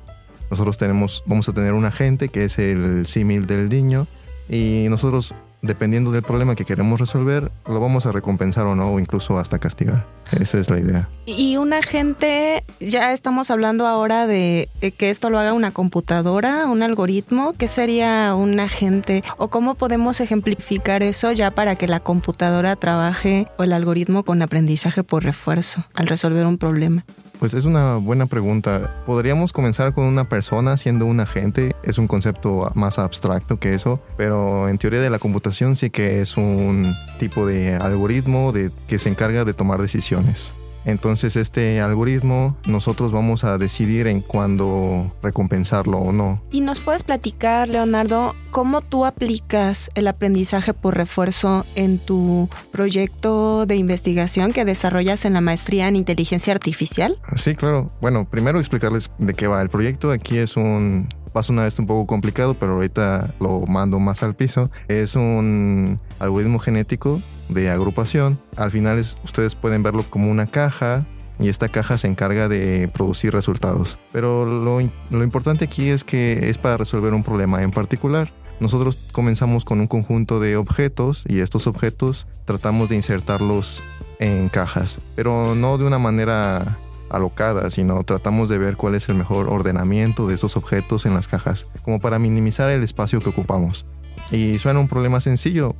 Nosotros 0.48 0.78
tenemos, 0.78 1.24
vamos 1.26 1.48
a 1.48 1.52
tener 1.52 1.72
un 1.72 1.84
agente 1.84 2.28
que 2.28 2.44
es 2.44 2.58
el 2.58 3.06
símil 3.06 3.46
del 3.46 3.68
niño 3.68 4.06
y 4.48 4.86
nosotros 4.88 5.34
dependiendo 5.62 6.10
del 6.10 6.22
problema 6.22 6.56
que 6.56 6.64
queremos 6.64 7.00
resolver, 7.00 7.50
lo 7.66 7.80
vamos 7.80 8.04
a 8.06 8.12
recompensar 8.12 8.66
o 8.66 8.74
no, 8.74 8.92
o 8.92 9.00
incluso 9.00 9.38
hasta 9.38 9.58
castigar. 9.58 10.04
Esa 10.32 10.58
es 10.58 10.68
la 10.68 10.78
idea. 10.78 11.08
Y 11.24 11.56
un 11.56 11.72
agente, 11.72 12.64
ya 12.80 13.12
estamos 13.12 13.50
hablando 13.50 13.86
ahora 13.86 14.26
de 14.26 14.68
que 14.98 15.10
esto 15.10 15.30
lo 15.30 15.38
haga 15.38 15.52
una 15.52 15.70
computadora, 15.70 16.66
un 16.66 16.82
algoritmo. 16.82 17.52
¿Qué 17.52 17.68
sería 17.68 18.34
un 18.34 18.58
agente? 18.58 19.22
¿O 19.36 19.48
cómo 19.48 19.74
podemos 19.74 20.20
ejemplificar 20.20 21.02
eso 21.02 21.32
ya 21.32 21.52
para 21.52 21.76
que 21.76 21.86
la 21.86 22.00
computadora 22.00 22.76
trabaje 22.76 23.46
o 23.56 23.62
el 23.62 23.72
algoritmo 23.72 24.24
con 24.24 24.42
aprendizaje 24.42 25.04
por 25.04 25.22
refuerzo 25.22 25.84
al 25.94 26.08
resolver 26.08 26.44
un 26.46 26.58
problema? 26.58 27.04
Pues 27.42 27.54
es 27.54 27.64
una 27.64 27.96
buena 27.96 28.26
pregunta. 28.26 29.02
Podríamos 29.04 29.52
comenzar 29.52 29.92
con 29.92 30.04
una 30.04 30.28
persona 30.28 30.76
siendo 30.76 31.06
un 31.06 31.18
agente. 31.18 31.72
Es 31.82 31.98
un 31.98 32.06
concepto 32.06 32.70
más 32.76 33.00
abstracto 33.00 33.58
que 33.58 33.74
eso, 33.74 34.00
pero 34.16 34.68
en 34.68 34.78
teoría 34.78 35.00
de 35.00 35.10
la 35.10 35.18
computación 35.18 35.74
sí 35.74 35.90
que 35.90 36.20
es 36.20 36.36
un 36.36 36.94
tipo 37.18 37.44
de 37.44 37.74
algoritmo 37.74 38.52
de, 38.52 38.70
que 38.86 39.00
se 39.00 39.08
encarga 39.08 39.44
de 39.44 39.54
tomar 39.54 39.82
decisiones. 39.82 40.52
Entonces 40.84 41.36
este 41.36 41.80
algoritmo 41.80 42.56
nosotros 42.66 43.12
vamos 43.12 43.44
a 43.44 43.58
decidir 43.58 44.06
en 44.06 44.20
cuándo 44.20 45.12
recompensarlo 45.22 45.98
o 45.98 46.12
no. 46.12 46.42
¿Y 46.50 46.60
nos 46.60 46.80
puedes 46.80 47.04
platicar, 47.04 47.68
Leonardo, 47.68 48.34
cómo 48.50 48.80
tú 48.80 49.06
aplicas 49.06 49.90
el 49.94 50.08
aprendizaje 50.08 50.74
por 50.74 50.96
refuerzo 50.96 51.64
en 51.74 51.98
tu 51.98 52.48
proyecto 52.70 53.66
de 53.66 53.76
investigación 53.76 54.52
que 54.52 54.64
desarrollas 54.64 55.24
en 55.24 55.34
la 55.34 55.40
maestría 55.40 55.88
en 55.88 55.96
inteligencia 55.96 56.52
artificial? 56.52 57.18
Sí, 57.36 57.54
claro. 57.54 57.90
Bueno, 58.00 58.28
primero 58.28 58.58
explicarles 58.58 59.10
de 59.18 59.34
qué 59.34 59.46
va. 59.46 59.62
El 59.62 59.68
proyecto 59.68 60.10
aquí 60.10 60.38
es 60.38 60.56
un 60.56 61.08
va 61.34 61.40
a 61.40 61.42
sonar 61.42 61.66
esto 61.66 61.82
un 61.82 61.88
poco 61.88 62.06
complicado, 62.06 62.54
pero 62.54 62.74
ahorita 62.74 63.34
lo 63.40 63.62
mando 63.62 63.98
más 63.98 64.22
al 64.22 64.34
piso. 64.34 64.70
Es 64.88 65.16
un 65.16 65.98
algoritmo 66.18 66.58
genético 66.58 67.20
de 67.48 67.70
agrupación. 67.70 68.40
Al 68.56 68.70
final 68.70 69.02
ustedes 69.24 69.54
pueden 69.54 69.82
verlo 69.82 70.04
como 70.08 70.30
una 70.30 70.46
caja 70.46 71.06
y 71.38 71.48
esta 71.48 71.68
caja 71.68 71.98
se 71.98 72.06
encarga 72.06 72.48
de 72.48 72.88
producir 72.92 73.32
resultados. 73.32 73.98
Pero 74.12 74.44
lo, 74.44 74.80
lo 75.10 75.24
importante 75.24 75.64
aquí 75.64 75.88
es 75.88 76.04
que 76.04 76.48
es 76.50 76.58
para 76.58 76.76
resolver 76.76 77.14
un 77.14 77.22
problema 77.22 77.62
en 77.62 77.70
particular. 77.70 78.32
Nosotros 78.60 78.98
comenzamos 79.10 79.64
con 79.64 79.80
un 79.80 79.88
conjunto 79.88 80.38
de 80.38 80.56
objetos 80.56 81.24
y 81.26 81.40
estos 81.40 81.66
objetos 81.66 82.26
tratamos 82.44 82.90
de 82.90 82.96
insertarlos 82.96 83.82
en 84.20 84.48
cajas, 84.48 84.98
pero 85.16 85.56
no 85.56 85.78
de 85.78 85.84
una 85.84 85.98
manera 85.98 86.78
alocada, 87.10 87.70
sino 87.70 88.02
tratamos 88.04 88.48
de 88.48 88.58
ver 88.58 88.76
cuál 88.76 88.94
es 88.94 89.08
el 89.08 89.16
mejor 89.16 89.48
ordenamiento 89.48 90.28
de 90.28 90.34
esos 90.34 90.56
objetos 90.56 91.06
en 91.06 91.14
las 91.14 91.28
cajas, 91.28 91.66
como 91.82 92.00
para 92.00 92.18
minimizar 92.18 92.70
el 92.70 92.82
espacio 92.82 93.20
que 93.20 93.30
ocupamos. 93.30 93.84
Y 94.30 94.58
suena 94.58 94.80
un 94.80 94.88
problema 94.88 95.20
sencillo. 95.20 95.76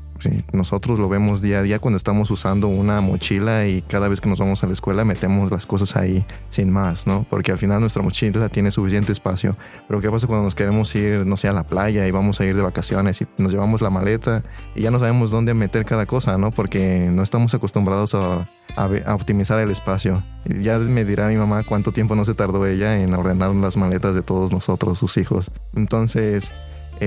nosotros 0.53 1.01
lo 1.01 1.09
vemos 1.09 1.43
día 1.43 1.59
a 1.59 1.63
día 1.63 1.79
cuando 1.79 1.97
estamos 1.97 2.31
usando 2.31 2.69
una 2.69 3.01
mochila 3.01 3.67
y 3.67 3.83
cada 3.83 4.09
vez 4.09 4.21
que 4.21 4.29
nos 4.29 4.39
vamos 4.39 4.63
a 4.63 4.69
la 4.69 4.73
escuela 4.73 5.05
metemos 5.05 5.51
las 5.51 5.67
cosas 5.67 5.97
ahí 5.97 6.25
sin 6.49 6.71
más, 6.71 7.07
¿no? 7.07 7.27
Porque 7.29 7.51
al 7.51 7.59
final 7.59 7.81
nuestra 7.81 8.03
mochila 8.03 8.49
tiene 8.51 8.71
suficiente 8.71 9.11
espacio. 9.11 9.57
Pero 9.89 10.01
¿qué 10.01 10.11
pasa 10.11 10.27
cuando 10.27 10.45
nos 10.45 10.55
queremos 10.55 10.95
ir, 10.95 11.27
no 11.27 11.37
sé, 11.37 11.49
a 11.49 11.53
la 11.53 11.67
playa 11.67 12.07
y 12.07 12.11
vamos 12.11 12.41
a 12.41 12.45
ir 12.45 12.55
de 12.55 12.63
vacaciones 12.63 13.23
y 13.23 13.27
nos 13.39 13.53
llevamos 13.53 13.81
la 13.81 13.91
maleta 13.91 14.45
y 14.75 14.83
ya 14.83 14.91
no 14.91 14.99
sabemos 14.99 15.31
dónde 15.31 15.55
meter 15.55 15.85
cada 15.85 16.07
cosa, 16.07 16.37
¿no? 16.39 16.51
Porque 16.51 17.09
no 17.11 17.23
estamos 17.23 17.55
acostumbrados 17.55 18.15
a, 18.15 18.49
a, 18.77 19.15
optimizar 19.15 19.59
el 19.61 19.71
espacio. 19.71 20.23
Ya 20.45 20.79
me 20.79 21.05
dirá 21.05 21.29
mi 21.29 21.37
mamá 21.37 21.63
cuánto 21.65 21.93
tiempo 21.93 22.15
no 22.15 22.25
se 22.25 22.35
tardó 22.35 22.67
ella 22.67 23.01
en 23.03 23.15
ordenar 23.15 23.55
las 23.55 23.77
maletas 23.77 24.15
de 24.15 24.23
todos 24.23 24.53
nosotros, 24.53 24.99
sus 24.99 25.17
hijos. 25.17 25.51
Entonces, 25.75 26.53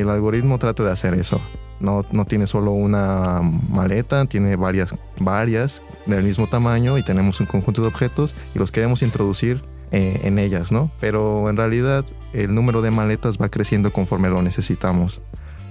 el 0.01 0.09
algoritmo 0.09 0.59
trata 0.59 0.83
de 0.83 0.91
hacer 0.91 1.13
eso. 1.13 1.41
No, 1.79 2.01
no 2.11 2.25
tiene 2.25 2.47
solo 2.47 2.71
una 2.71 3.41
maleta, 3.41 4.25
tiene 4.25 4.55
varias, 4.55 4.95
varias 5.19 5.81
del 6.05 6.23
mismo 6.23 6.47
tamaño 6.47 6.97
y 6.97 7.03
tenemos 7.03 7.39
un 7.39 7.47
conjunto 7.47 7.81
de 7.81 7.87
objetos 7.87 8.35
y 8.53 8.59
los 8.59 8.71
queremos 8.71 9.01
introducir 9.01 9.63
eh, 9.91 10.21
en 10.23 10.39
ellas, 10.39 10.71
¿no? 10.71 10.91
Pero 10.99 11.49
en 11.49 11.57
realidad 11.57 12.05
el 12.33 12.53
número 12.53 12.81
de 12.81 12.91
maletas 12.91 13.37
va 13.37 13.49
creciendo 13.49 13.91
conforme 13.91 14.29
lo 14.29 14.41
necesitamos, 14.41 15.21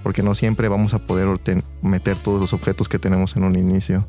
porque 0.03 0.23
no 0.23 0.35
siempre 0.35 0.67
vamos 0.67 0.93
a 0.93 0.99
poder 0.99 1.27
meter 1.81 2.17
todos 2.19 2.39
los 2.39 2.53
objetos 2.53 2.87
que 2.87 2.99
tenemos 2.99 3.35
en 3.35 3.43
un 3.43 3.57
inicio. 3.57 4.07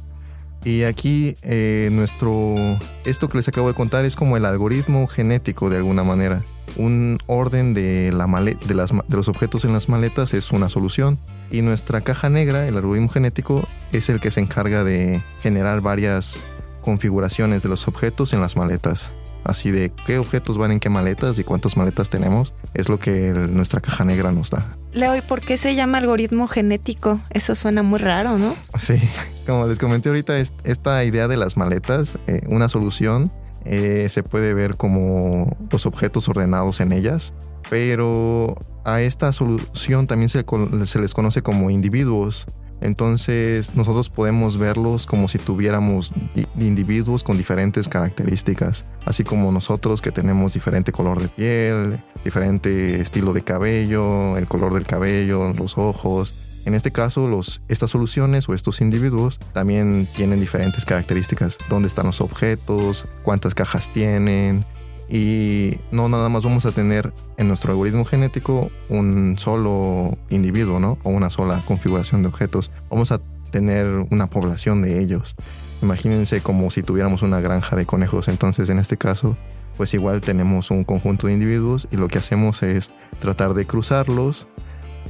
Y 0.67 0.83
aquí 0.83 1.37
eh, 1.43 1.91
nuestro, 1.93 2.57
esto 3.05 3.29
que 3.29 3.39
les 3.39 3.47
acabo 3.47 3.69
de 3.69 3.75
contar 3.75 4.05
es 4.05 4.17
como 4.17 4.37
el 4.37 4.45
algoritmo 4.45 5.07
genético 5.07 5.71
de 5.71 5.77
alguna 5.77 6.03
manera. 6.03 6.43
Un 6.75 7.19
orden 7.27 7.73
de, 7.73 8.11
la 8.13 8.27
de, 8.27 8.75
las, 8.75 8.91
de 8.91 9.17
los 9.17 9.29
objetos 9.29 9.65
en 9.65 9.73
las 9.73 9.89
maletas 9.89 10.35
es 10.35 10.51
una 10.51 10.69
solución. 10.69 11.21
Y 11.53 11.63
nuestra 11.63 12.01
caja 12.01 12.31
negra, 12.31 12.67
el 12.67 12.77
algoritmo 12.77 13.09
genético, 13.09 13.69
es 13.93 14.09
el 14.09 14.19
que 14.19 14.33
se 14.33 14.41
encarga 14.41 14.83
de 14.83 15.23
generar 15.41 15.83
varias 15.83 16.37
configuraciones 16.81 17.63
de 17.63 17.69
los 17.69 17.87
objetos 17.87 18.33
en 18.33 18.41
las 18.41 18.57
maletas. 18.57 19.13
Así 19.47 19.71
de 19.71 19.93
qué 20.07 20.19
objetos 20.19 20.59
van 20.59 20.73
en 20.73 20.81
qué 20.81 20.91
maletas 20.91 21.39
y 21.39 21.45
cuántas 21.45 21.77
maletas 21.77 22.11
tenemos, 22.11 22.53
es 22.75 22.89
lo 22.89 22.99
que 22.99 23.33
nuestra 23.33 23.81
caja 23.81 24.05
negra 24.05 24.33
nos 24.33 24.51
da. 24.51 24.77
Leo, 24.93 25.15
¿y 25.15 25.21
por 25.21 25.41
qué 25.41 25.57
se 25.57 25.75
llama 25.77 25.99
algoritmo 25.99 26.49
genético? 26.49 27.21
Eso 27.31 27.55
suena 27.55 27.83
muy 27.83 28.01
raro, 28.01 28.39
¿no? 28.39 28.57
Sí, 28.79 29.01
como 29.47 29.67
les 29.67 29.79
comenté 29.79 30.09
ahorita, 30.09 30.37
esta 30.39 31.05
idea 31.05 31.29
de 31.29 31.37
las 31.37 31.57
maletas, 31.57 32.19
eh, 32.27 32.41
una 32.49 32.69
solución 32.69 33.31
eh, 33.65 34.09
se 34.11 34.23
puede 34.23 34.55
ver 34.55 34.77
como 34.77 35.57
los 35.71 35.87
objetos 35.87 36.29
ordenados 36.29 36.81
en 36.81 36.93
ellas, 36.93 37.33
pero 37.69 38.57
a 38.85 39.01
esta 39.01 39.33
solución 39.33 40.07
también 40.07 40.29
se, 40.29 40.45
se 40.85 40.99
les 40.99 41.15
conoce 41.15 41.43
como 41.43 41.71
individuos. 41.71 42.47
Entonces 42.81 43.75
nosotros 43.75 44.11
podemos 44.11 44.59
verlos 44.59 45.07
como 45.07 45.29
si 45.29 45.39
tuviéramos 45.39 46.13
individuos 46.59 47.25
con 47.25 47.39
diferentes 47.39 47.89
características, 47.89 48.85
así 49.05 49.25
como 49.25 49.51
nosotros 49.53 50.03
que 50.03 50.13
tenemos 50.13 50.53
diferente 50.55 50.93
color 50.93 51.21
de 51.21 51.29
piel, 51.29 52.03
diferente 52.25 53.01
estilo 53.01 53.33
de 53.33 53.43
cabello, 53.43 54.37
el 54.37 54.47
color 54.47 54.75
del 54.75 54.87
cabello, 54.87 55.53
los 55.55 55.79
ojos. 55.79 56.35
En 56.65 56.75
este 56.75 56.91
caso, 56.91 57.31
estas 57.69 57.91
soluciones 57.91 58.49
o 58.49 58.55
estos 58.55 58.81
individuos 58.81 59.39
también 59.53 60.09
tienen 60.17 60.41
diferentes 60.41 60.85
características. 60.85 61.59
¿Dónde 61.71 61.87
están 61.87 62.07
los 62.07 62.21
objetos? 62.21 63.07
¿Cuántas 63.23 63.55
cajas 63.55 63.89
tienen? 63.93 64.65
Y 65.09 65.79
no 65.93 66.09
nada 66.09 66.29
más 66.29 66.45
vamos 66.45 66.67
a 66.67 66.73
tener 66.73 67.13
en 67.37 67.49
nuestro 67.49 67.73
algoritmo 67.73 68.05
genético 68.05 68.71
un 68.89 69.37
solo 69.39 70.17
individuo, 70.31 70.81
¿no? 70.81 70.99
O 71.05 71.11
una 71.11 71.31
sola 71.31 71.63
configuración 71.65 72.23
de 72.23 72.29
objetos. 72.29 72.71
Vamos 72.91 73.13
a 73.13 73.21
tener 73.51 73.87
una 74.11 74.29
población 74.29 74.83
de 74.83 75.01
ellos. 75.01 75.37
Imagínense 75.83 76.41
como 76.41 76.71
si 76.71 76.83
tuviéramos 76.83 77.23
una 77.23 77.41
granja 77.41 77.77
de 77.77 77.87
conejos. 77.87 78.29
Entonces, 78.29 78.69
en 78.69 78.79
este 78.79 78.97
caso, 78.97 79.37
pues 79.77 79.95
igual 79.95 80.21
tenemos 80.23 80.71
un 80.71 80.85
conjunto 80.85 81.27
de 81.27 81.35
individuos 81.35 81.87
y 81.91 81.97
lo 81.97 82.09
que 82.09 82.19
hacemos 82.19 82.63
es 82.63 82.91
tratar 83.21 83.55
de 83.55 83.67
cruzarlos 83.67 84.49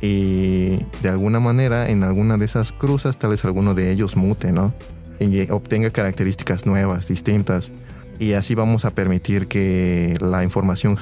y 0.03 0.79
de 1.03 1.09
alguna 1.09 1.41
manera 1.41 1.89
en 1.89 2.03
alguna 2.03 2.37
de 2.37 2.45
esas 2.45 2.73
cruzas 2.73 3.19
tal 3.19 3.31
vez 3.31 3.45
alguno 3.45 3.75
de 3.75 3.91
ellos 3.91 4.17
mute, 4.17 4.53
¿no? 4.53 4.75
Y 5.19 5.51
obtenga 5.51 5.91
características 5.91 6.67
nuevas, 6.67 7.09
distintas 7.09 7.73
y 8.19 8.33
así 8.33 8.55
vamos 8.55 8.85
a 8.85 8.91
permitir 8.93 9.49
que 9.49 10.17
la 10.21 10.43
información 10.43 10.99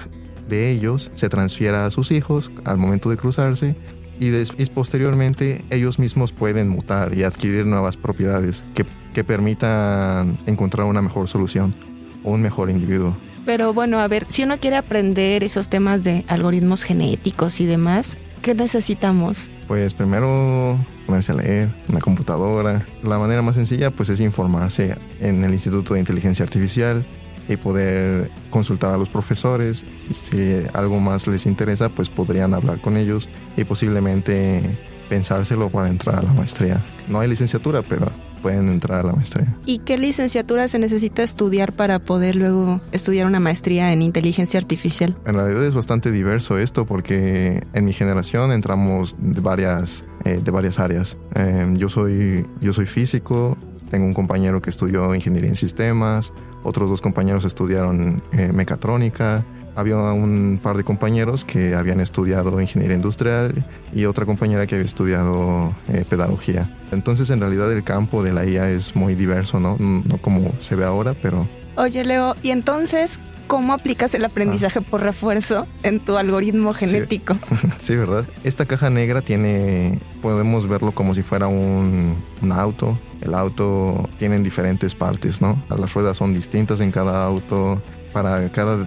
de 0.49 0.71
ellos 0.71 1.11
se 1.15 1.29
transfiera 1.29 1.87
a 1.87 1.91
sus 1.91 2.11
hijos 2.11 2.51
al 2.65 2.77
momento 2.77 3.11
de 3.11 3.17
cruzarse 3.17 3.77
y, 4.21 4.31
posteriormente 4.67 5.65
ellos 5.71 5.99
mismos 5.99 6.33
pueden 6.33 6.69
mutar 6.69 7.17
y 7.17 7.25
adquirir 7.25 7.67
nuevas 7.67 7.97
propiedades 7.97 8.63
que, 8.75 8.85
que 9.13 9.25
permitan 9.25 10.39
encontrar 10.47 10.87
una 10.87 11.03
mejor 11.03 11.29
solución 11.29 11.75
o 12.23 12.33
un 12.33 12.41
mejor 12.41 12.71
individuo. 12.71 13.17
Pero 13.45 13.75
bueno, 13.75 14.01
a 14.01 14.09
ver, 14.09 14.27
si 14.29 14.45
uno 14.45 14.59
quiere 14.59 14.77
aprender 14.77 15.45
esos 15.45 15.69
temas 15.69 16.05
de 16.05 16.25
algoritmos 16.29 16.85
genéticos 16.85 17.61
y 17.61 17.67
demás, 17.67 18.17
¿qué 18.45 18.55
necesitamos? 18.55 19.49
Pues 19.67 19.95
primero 19.95 20.79
ponerse 21.07 21.33
a 21.33 21.37
leer, 21.37 21.71
una 21.89 22.01
computadora. 22.01 22.85
La 23.03 23.19
manera 23.19 23.41
más 23.41 23.55
sencilla 23.55 23.91
pues 23.91 24.11
es 24.11 24.21
informarse 24.21 24.97
en 25.21 25.43
el 25.43 25.53
Instituto 25.55 25.95
de 25.95 26.01
Inteligencia 26.01 26.45
Artificial 26.45 27.07
y 27.49 27.57
poder 27.57 28.31
consultar 28.51 28.93
a 28.93 28.99
los 28.99 29.09
profesores 29.09 29.85
si 30.13 30.57
algo 30.75 31.01
más 31.01 31.27
les 31.27 31.47
interesa 31.47 31.89
pues 31.89 32.11
podrían 32.11 32.53
hablar 32.53 32.83
con 32.83 32.99
ellos 32.99 33.31
y 33.57 33.65
posiblemente 33.65 34.63
pensárselo 35.09 35.71
para 35.71 35.89
entrar 35.89 36.17
a 36.17 36.23
la 36.23 36.33
maestría. 36.35 36.85
No 37.09 37.21
hay 37.21 37.29
licenciatura, 37.29 37.81
pero 37.81 38.13
pueden 38.45 38.69
entrar 38.69 39.01
a 39.01 39.03
la 39.05 39.15
maestría. 39.15 39.57
¿Y 39.65 39.79
qué 39.79 39.97
licenciatura 39.97 40.69
se 40.69 40.79
necesita 40.79 41.23
estudiar 41.23 41.73
para 41.73 41.99
poder 41.99 42.37
luego 42.37 42.83
estudiar 42.93 43.27
una 43.27 43.41
maestría 43.41 43.91
en 43.91 44.03
inteligencia 44.03 44.61
artificial? 44.61 45.17
En 45.25 45.37
realidad 45.37 45.65
es 45.65 45.75
bastante 45.75 46.11
diverso 46.11 46.59
esto 46.59 46.85
porque 46.85 47.63
en 47.73 47.85
mi 47.87 47.95
generación 47.95 48.53
entramos 48.53 49.17
de 49.19 49.41
varias, 49.41 50.05
eh, 50.27 50.43
de 50.45 50.51
varias 50.51 50.79
áreas. 50.79 51.17
Em, 51.35 51.79
yo, 51.79 51.89
soy, 51.89 52.47
yo 52.61 52.75
soy 52.75 52.85
físico, 52.85 53.57
tengo 53.91 54.05
un 54.05 54.13
compañero 54.13 54.61
que 54.61 54.69
estudió 54.69 55.15
ingeniería 55.15 55.49
en 55.49 55.57
sistemas, 55.57 56.35
otros 56.65 56.91
dos 56.91 57.01
compañeros 57.01 57.47
estudiaron 57.47 58.23
eh, 58.33 58.53
mecatrónica, 58.53 59.47
había 59.75 59.97
un 59.97 60.61
par 60.63 60.77
de 60.77 60.85
compañeros 60.85 61.45
que 61.45 61.75
habían 61.75 62.01
estudiado 62.01 62.61
ingeniería 62.61 62.97
industrial 62.97 63.65
y 63.93 64.05
otra 64.05 64.27
compañera 64.27 64.67
que 64.67 64.77
había 64.77 64.87
estudiado 64.87 65.75
eh, 65.89 66.05
pedagogía. 66.09 66.71
Entonces 66.93 67.31
en 67.31 67.41
realidad 67.41 67.73
el 67.73 67.83
campo 67.85 68.23
de 68.23 68.33
la 68.33 68.45
IA 68.45 68.71
es 68.71 68.95
muy 68.95 69.15
diverso, 69.15 69.61
¿no? 69.61 69.77
No 69.79 70.19
como 70.19 70.53
se 70.61 70.77
ve 70.77 70.85
ahora, 70.85 71.15
pero... 71.21 71.49
Oye 71.77 72.05
Leo, 72.05 72.35
¿y 72.43 72.51
entonces 72.51 73.21
cómo 73.47 73.73
aplicas 73.73 74.15
el 74.15 74.25
aprendizaje 74.25 74.81
por 74.81 75.03
refuerzo 75.03 75.67
en 75.83 76.01
tu 76.01 76.17
algoritmo 76.17 76.73
genético? 76.73 77.37
Sí. 77.79 77.97
¿verdad? 77.97 78.27
Esta 78.45 78.65
caja 78.65 78.91
negra 78.91 79.23
tiene, 79.23 79.99
podemos 80.23 80.69
verlo 80.69 80.93
como 80.93 81.15
si 81.15 81.23
fuera 81.23 81.49
un, 81.49 82.17
un 82.43 82.53
auto. 82.53 82.99
El 83.21 83.35
auto 83.35 84.09
tiene 84.19 84.39
diferentes 84.41 84.95
partes, 84.95 85.41
¿no? 85.41 85.63
Las 85.69 85.95
ruedas 85.95 86.19
son 86.19 86.35
distintas 86.35 86.81
en 86.81 86.91
cada 86.93 87.25
auto 87.25 87.81
para 88.15 88.49
cada 88.51 88.87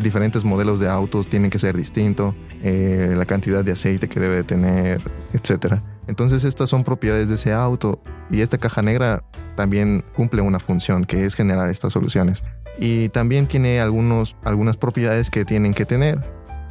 diferentes 0.00 0.44
modelos 0.44 0.78
de 0.78 0.88
autos 0.88 1.28
tienen 1.28 1.50
que 1.50 1.58
ser 1.58 1.76
distinto, 1.76 2.34
eh, 2.62 3.14
la 3.18 3.26
cantidad 3.26 3.64
de 3.64 3.72
aceite 3.72 4.08
que 4.08 4.20
debe 4.20 4.44
tener, 4.44 5.02
etc. 5.32 5.80
Entonces 6.06 6.44
estas 6.44 6.70
son 6.70 6.84
propiedades 6.84 7.28
de 7.28 7.34
ese 7.34 7.52
auto 7.52 8.00
y 8.30 8.40
esta 8.40 8.56
caja 8.56 8.80
negra 8.80 9.24
también 9.56 10.04
cumple 10.14 10.42
una 10.42 10.60
función 10.60 11.04
que 11.04 11.24
es 11.24 11.34
generar 11.34 11.68
estas 11.68 11.92
soluciones. 11.92 12.44
y 12.80 13.08
también 13.08 13.48
tiene 13.48 13.80
algunos, 13.80 14.36
algunas 14.44 14.76
propiedades 14.76 15.30
que 15.30 15.44
tienen 15.44 15.74
que 15.74 15.84
tener 15.84 16.24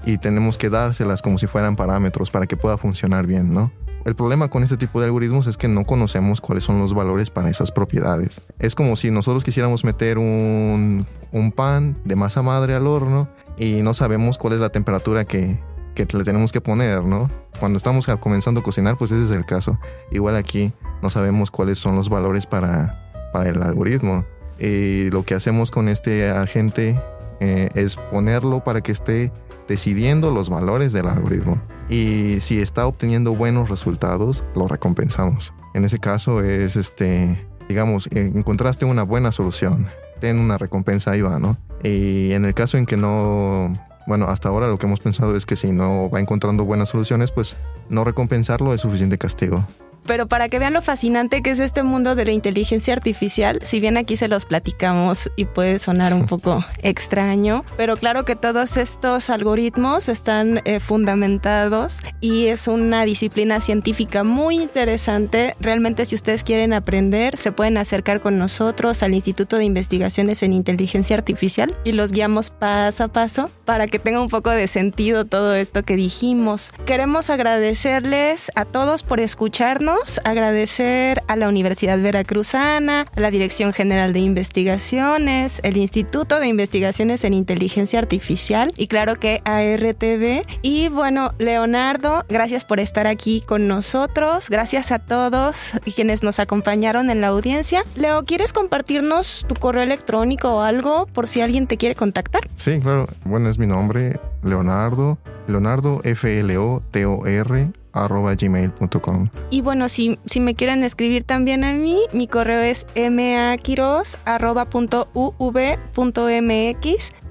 y 0.05 0.17
tenemos 0.17 0.57
que 0.57 0.69
dárselas 0.69 1.21
como 1.21 1.37
si 1.37 1.47
fueran 1.47 1.75
parámetros 1.75 2.31
para 2.31 2.45
que 2.47 2.55
pueda 2.55 2.77
funcionar 2.77 3.27
bien, 3.27 3.53
¿no? 3.53 3.73
El 4.07 4.15
problema 4.15 4.47
con 4.47 4.63
este 4.63 4.77
tipo 4.77 5.01
de 5.01 5.07
algoritmos 5.07 5.47
es 5.47 5.57
que 5.57 5.67
no 5.67 5.83
conocemos 5.83 6.39
cuáles 6.39 6.63
son 6.63 6.79
los 6.79 6.93
valores 6.93 7.29
para 7.29 7.49
esas 7.49 7.73
propiedades. 7.73 8.39
Es 8.57 8.73
como 8.73 8.95
si 8.95 9.11
nosotros 9.11 9.43
quisiéramos 9.43 9.83
meter 9.83 10.17
un, 10.17 11.05
pan 11.53 11.97
de 12.05 12.15
masa 12.15 12.41
madre 12.41 12.73
al 12.73 12.87
horno 12.87 13.27
y 13.57 13.81
no 13.81 13.93
sabemos 13.93 14.37
cuál 14.37 14.53
es 14.53 14.59
la 14.61 14.69
temperatura 14.69 15.25
que, 15.25 15.59
le 15.97 16.23
tenemos 16.23 16.53
que 16.53 16.61
poner, 16.61 17.03
¿no? 17.03 17.29
Cuando 17.59 17.75
estamos 17.75 18.07
comenzando 18.21 18.61
a 18.61 18.63
cocinar, 18.63 18.97
pues 18.97 19.11
ese 19.11 19.25
es 19.25 19.31
el 19.31 19.45
caso. 19.45 19.77
Igual 20.09 20.37
aquí 20.37 20.71
no 21.01 21.09
sabemos 21.09 21.51
cuáles 21.51 21.77
son 21.77 21.97
los 21.97 22.07
valores 22.07 22.45
para, 22.45 23.11
para 23.33 23.49
el 23.49 23.61
algoritmo. 23.61 24.23
Y 24.57 25.09
lo 25.09 25.23
que 25.23 25.33
hacemos 25.33 25.69
con 25.69 25.89
este 25.89 26.29
agente 26.29 26.97
eh, 27.41 27.67
es 27.75 27.97
ponerlo 27.97 28.63
para 28.63 28.79
que 28.79 28.93
esté 28.93 29.33
decidiendo 29.67 30.31
los 30.31 30.49
valores 30.49 30.93
del 30.93 31.07
algoritmo. 31.07 31.61
Y 31.89 32.39
si 32.39 32.59
está 32.59 32.87
obteniendo 32.87 33.35
buenos 33.35 33.69
resultados, 33.69 34.43
lo 34.55 34.67
recompensamos. 34.67 35.53
En 35.73 35.85
ese 35.85 35.99
caso 35.99 36.41
es, 36.43 36.75
este, 36.75 37.47
digamos, 37.69 38.09
encontraste 38.11 38.85
una 38.85 39.03
buena 39.03 39.31
solución, 39.31 39.87
ten 40.19 40.39
una 40.39 40.57
recompensa, 40.57 41.11
ahí 41.11 41.21
va, 41.21 41.39
¿no? 41.39 41.57
Y 41.83 42.31
en 42.33 42.45
el 42.45 42.53
caso 42.53 42.77
en 42.77 42.85
que 42.85 42.97
no, 42.97 43.71
bueno, 44.07 44.27
hasta 44.27 44.49
ahora 44.49 44.67
lo 44.67 44.77
que 44.77 44.87
hemos 44.87 44.99
pensado 44.99 45.35
es 45.35 45.45
que 45.45 45.55
si 45.55 45.71
no 45.71 46.09
va 46.09 46.19
encontrando 46.19 46.65
buenas 46.65 46.89
soluciones, 46.89 47.31
pues 47.31 47.55
no 47.89 48.03
recompensarlo 48.03 48.73
es 48.73 48.81
suficiente 48.81 49.17
castigo. 49.17 49.65
Pero 50.07 50.27
para 50.27 50.47
que 50.47 50.57
vean 50.57 50.73
lo 50.73 50.81
fascinante 50.81 51.41
que 51.41 51.51
es 51.51 51.59
este 51.59 51.83
mundo 51.83 52.15
de 52.15 52.25
la 52.25 52.31
inteligencia 52.31 52.93
artificial, 52.93 53.59
si 53.63 53.79
bien 53.79 53.97
aquí 53.97 54.15
se 54.15 54.29
los 54.29 54.45
platicamos 54.45 55.29
y 55.35 55.45
puede 55.45 55.79
sonar 55.79 56.13
un 56.13 56.25
poco 56.27 56.65
extraño, 56.81 57.65
pero 57.75 57.97
claro 57.97 58.23
que 58.25 58.35
todos 58.35 58.77
estos 58.77 59.29
algoritmos 59.29 60.09
están 60.09 60.61
eh, 60.63 60.79
fundamentados 60.79 61.99
y 62.21 62.47
es 62.47 62.67
una 62.67 63.03
disciplina 63.03 63.59
científica 63.59 64.23
muy 64.23 64.61
interesante. 64.61 65.55
Realmente 65.59 66.05
si 66.05 66.15
ustedes 66.15 66.43
quieren 66.43 66.73
aprender, 66.73 67.37
se 67.37 67.51
pueden 67.51 67.77
acercar 67.77 68.21
con 68.21 68.37
nosotros 68.37 69.03
al 69.03 69.13
Instituto 69.13 69.57
de 69.57 69.65
Investigaciones 69.65 70.41
en 70.41 70.53
Inteligencia 70.53 71.17
Artificial 71.17 71.75
y 71.83 71.91
los 71.91 72.13
guiamos 72.13 72.49
paso 72.49 73.03
a 73.03 73.07
paso 73.09 73.51
para 73.65 73.87
que 73.87 73.99
tenga 73.99 74.21
un 74.21 74.29
poco 74.29 74.51
de 74.51 74.67
sentido 74.67 75.25
todo 75.25 75.53
esto 75.53 75.83
que 75.83 75.97
dijimos. 75.97 76.71
Queremos 76.85 77.29
agradecerles 77.29 78.51
a 78.55 78.63
todos 78.63 79.03
por 79.03 79.19
escucharnos 79.19 79.96
agradecer 80.23 81.21
a 81.27 81.35
la 81.35 81.47
Universidad 81.49 81.99
Veracruzana, 82.01 83.05
a 83.15 83.19
la 83.19 83.31
Dirección 83.31 83.73
General 83.73 84.13
de 84.13 84.19
Investigaciones, 84.19 85.59
el 85.63 85.77
Instituto 85.77 86.39
de 86.39 86.47
Investigaciones 86.47 87.23
en 87.23 87.33
Inteligencia 87.33 87.99
Artificial 87.99 88.71
y 88.77 88.87
claro 88.87 89.15
que 89.15 89.41
a 89.45 89.61
RTV. 89.61 90.41
Y 90.61 90.89
bueno, 90.89 91.31
Leonardo, 91.37 92.23
gracias 92.29 92.65
por 92.65 92.79
estar 92.79 93.07
aquí 93.07 93.41
con 93.41 93.67
nosotros. 93.67 94.49
Gracias 94.49 94.91
a 94.91 94.99
todos 94.99 95.73
quienes 95.95 96.23
nos 96.23 96.39
acompañaron 96.39 97.09
en 97.09 97.21
la 97.21 97.27
audiencia. 97.27 97.83
Leo, 97.95 98.23
¿quieres 98.23 98.53
compartirnos 98.53 99.45
tu 99.47 99.55
correo 99.55 99.83
electrónico 99.83 100.49
o 100.49 100.61
algo 100.61 101.07
por 101.07 101.27
si 101.27 101.41
alguien 101.41 101.67
te 101.67 101.77
quiere 101.77 101.95
contactar? 101.95 102.41
Sí, 102.55 102.79
claro. 102.79 103.07
Bueno, 103.25 103.49
es 103.49 103.57
mi 103.57 103.67
nombre, 103.67 104.19
Leonardo. 104.43 105.17
Leonardo 105.47 106.01
F-L-O-T-O-R 106.03 107.71
gmail.com. 108.07 109.29
Y 109.49 109.61
bueno, 109.61 109.89
si, 109.89 110.19
si 110.25 110.39
me 110.39 110.55
quieren 110.55 110.83
escribir 110.83 111.23
también 111.23 111.63
a 111.63 111.73
mí, 111.73 111.97
mi 112.13 112.27
correo 112.27 112.61
es 112.61 112.85
maquiros 113.09 114.17
arroba 114.25 114.67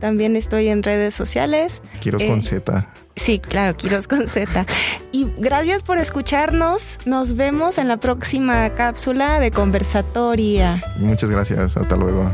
También 0.01 0.37
estoy 0.37 0.69
en 0.69 0.83
redes 0.83 1.15
sociales. 1.15 1.83
Quiros 2.01 2.25
con 2.25 2.39
eh, 2.39 2.43
Z. 2.43 2.89
Sí, 3.17 3.39
claro, 3.39 3.75
Quiros 3.77 4.09
con 4.09 4.29
Z. 4.29 4.67
Y 5.11 5.27
gracias 5.39 5.83
por 5.83 5.97
escucharnos. 5.99 6.99
Nos 7.07 7.35
vemos 7.35 7.79
en 7.79 7.89
la 7.89 7.97
próxima 7.97 8.75
cápsula 8.75 9.41
de 9.41 9.51
conversatoria. 9.51 10.83
Muchas 10.99 11.31
gracias. 11.31 11.77
Hasta 11.77 11.97
luego. 11.97 12.31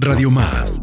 Radio 0.00 0.30
Más 0.30 0.82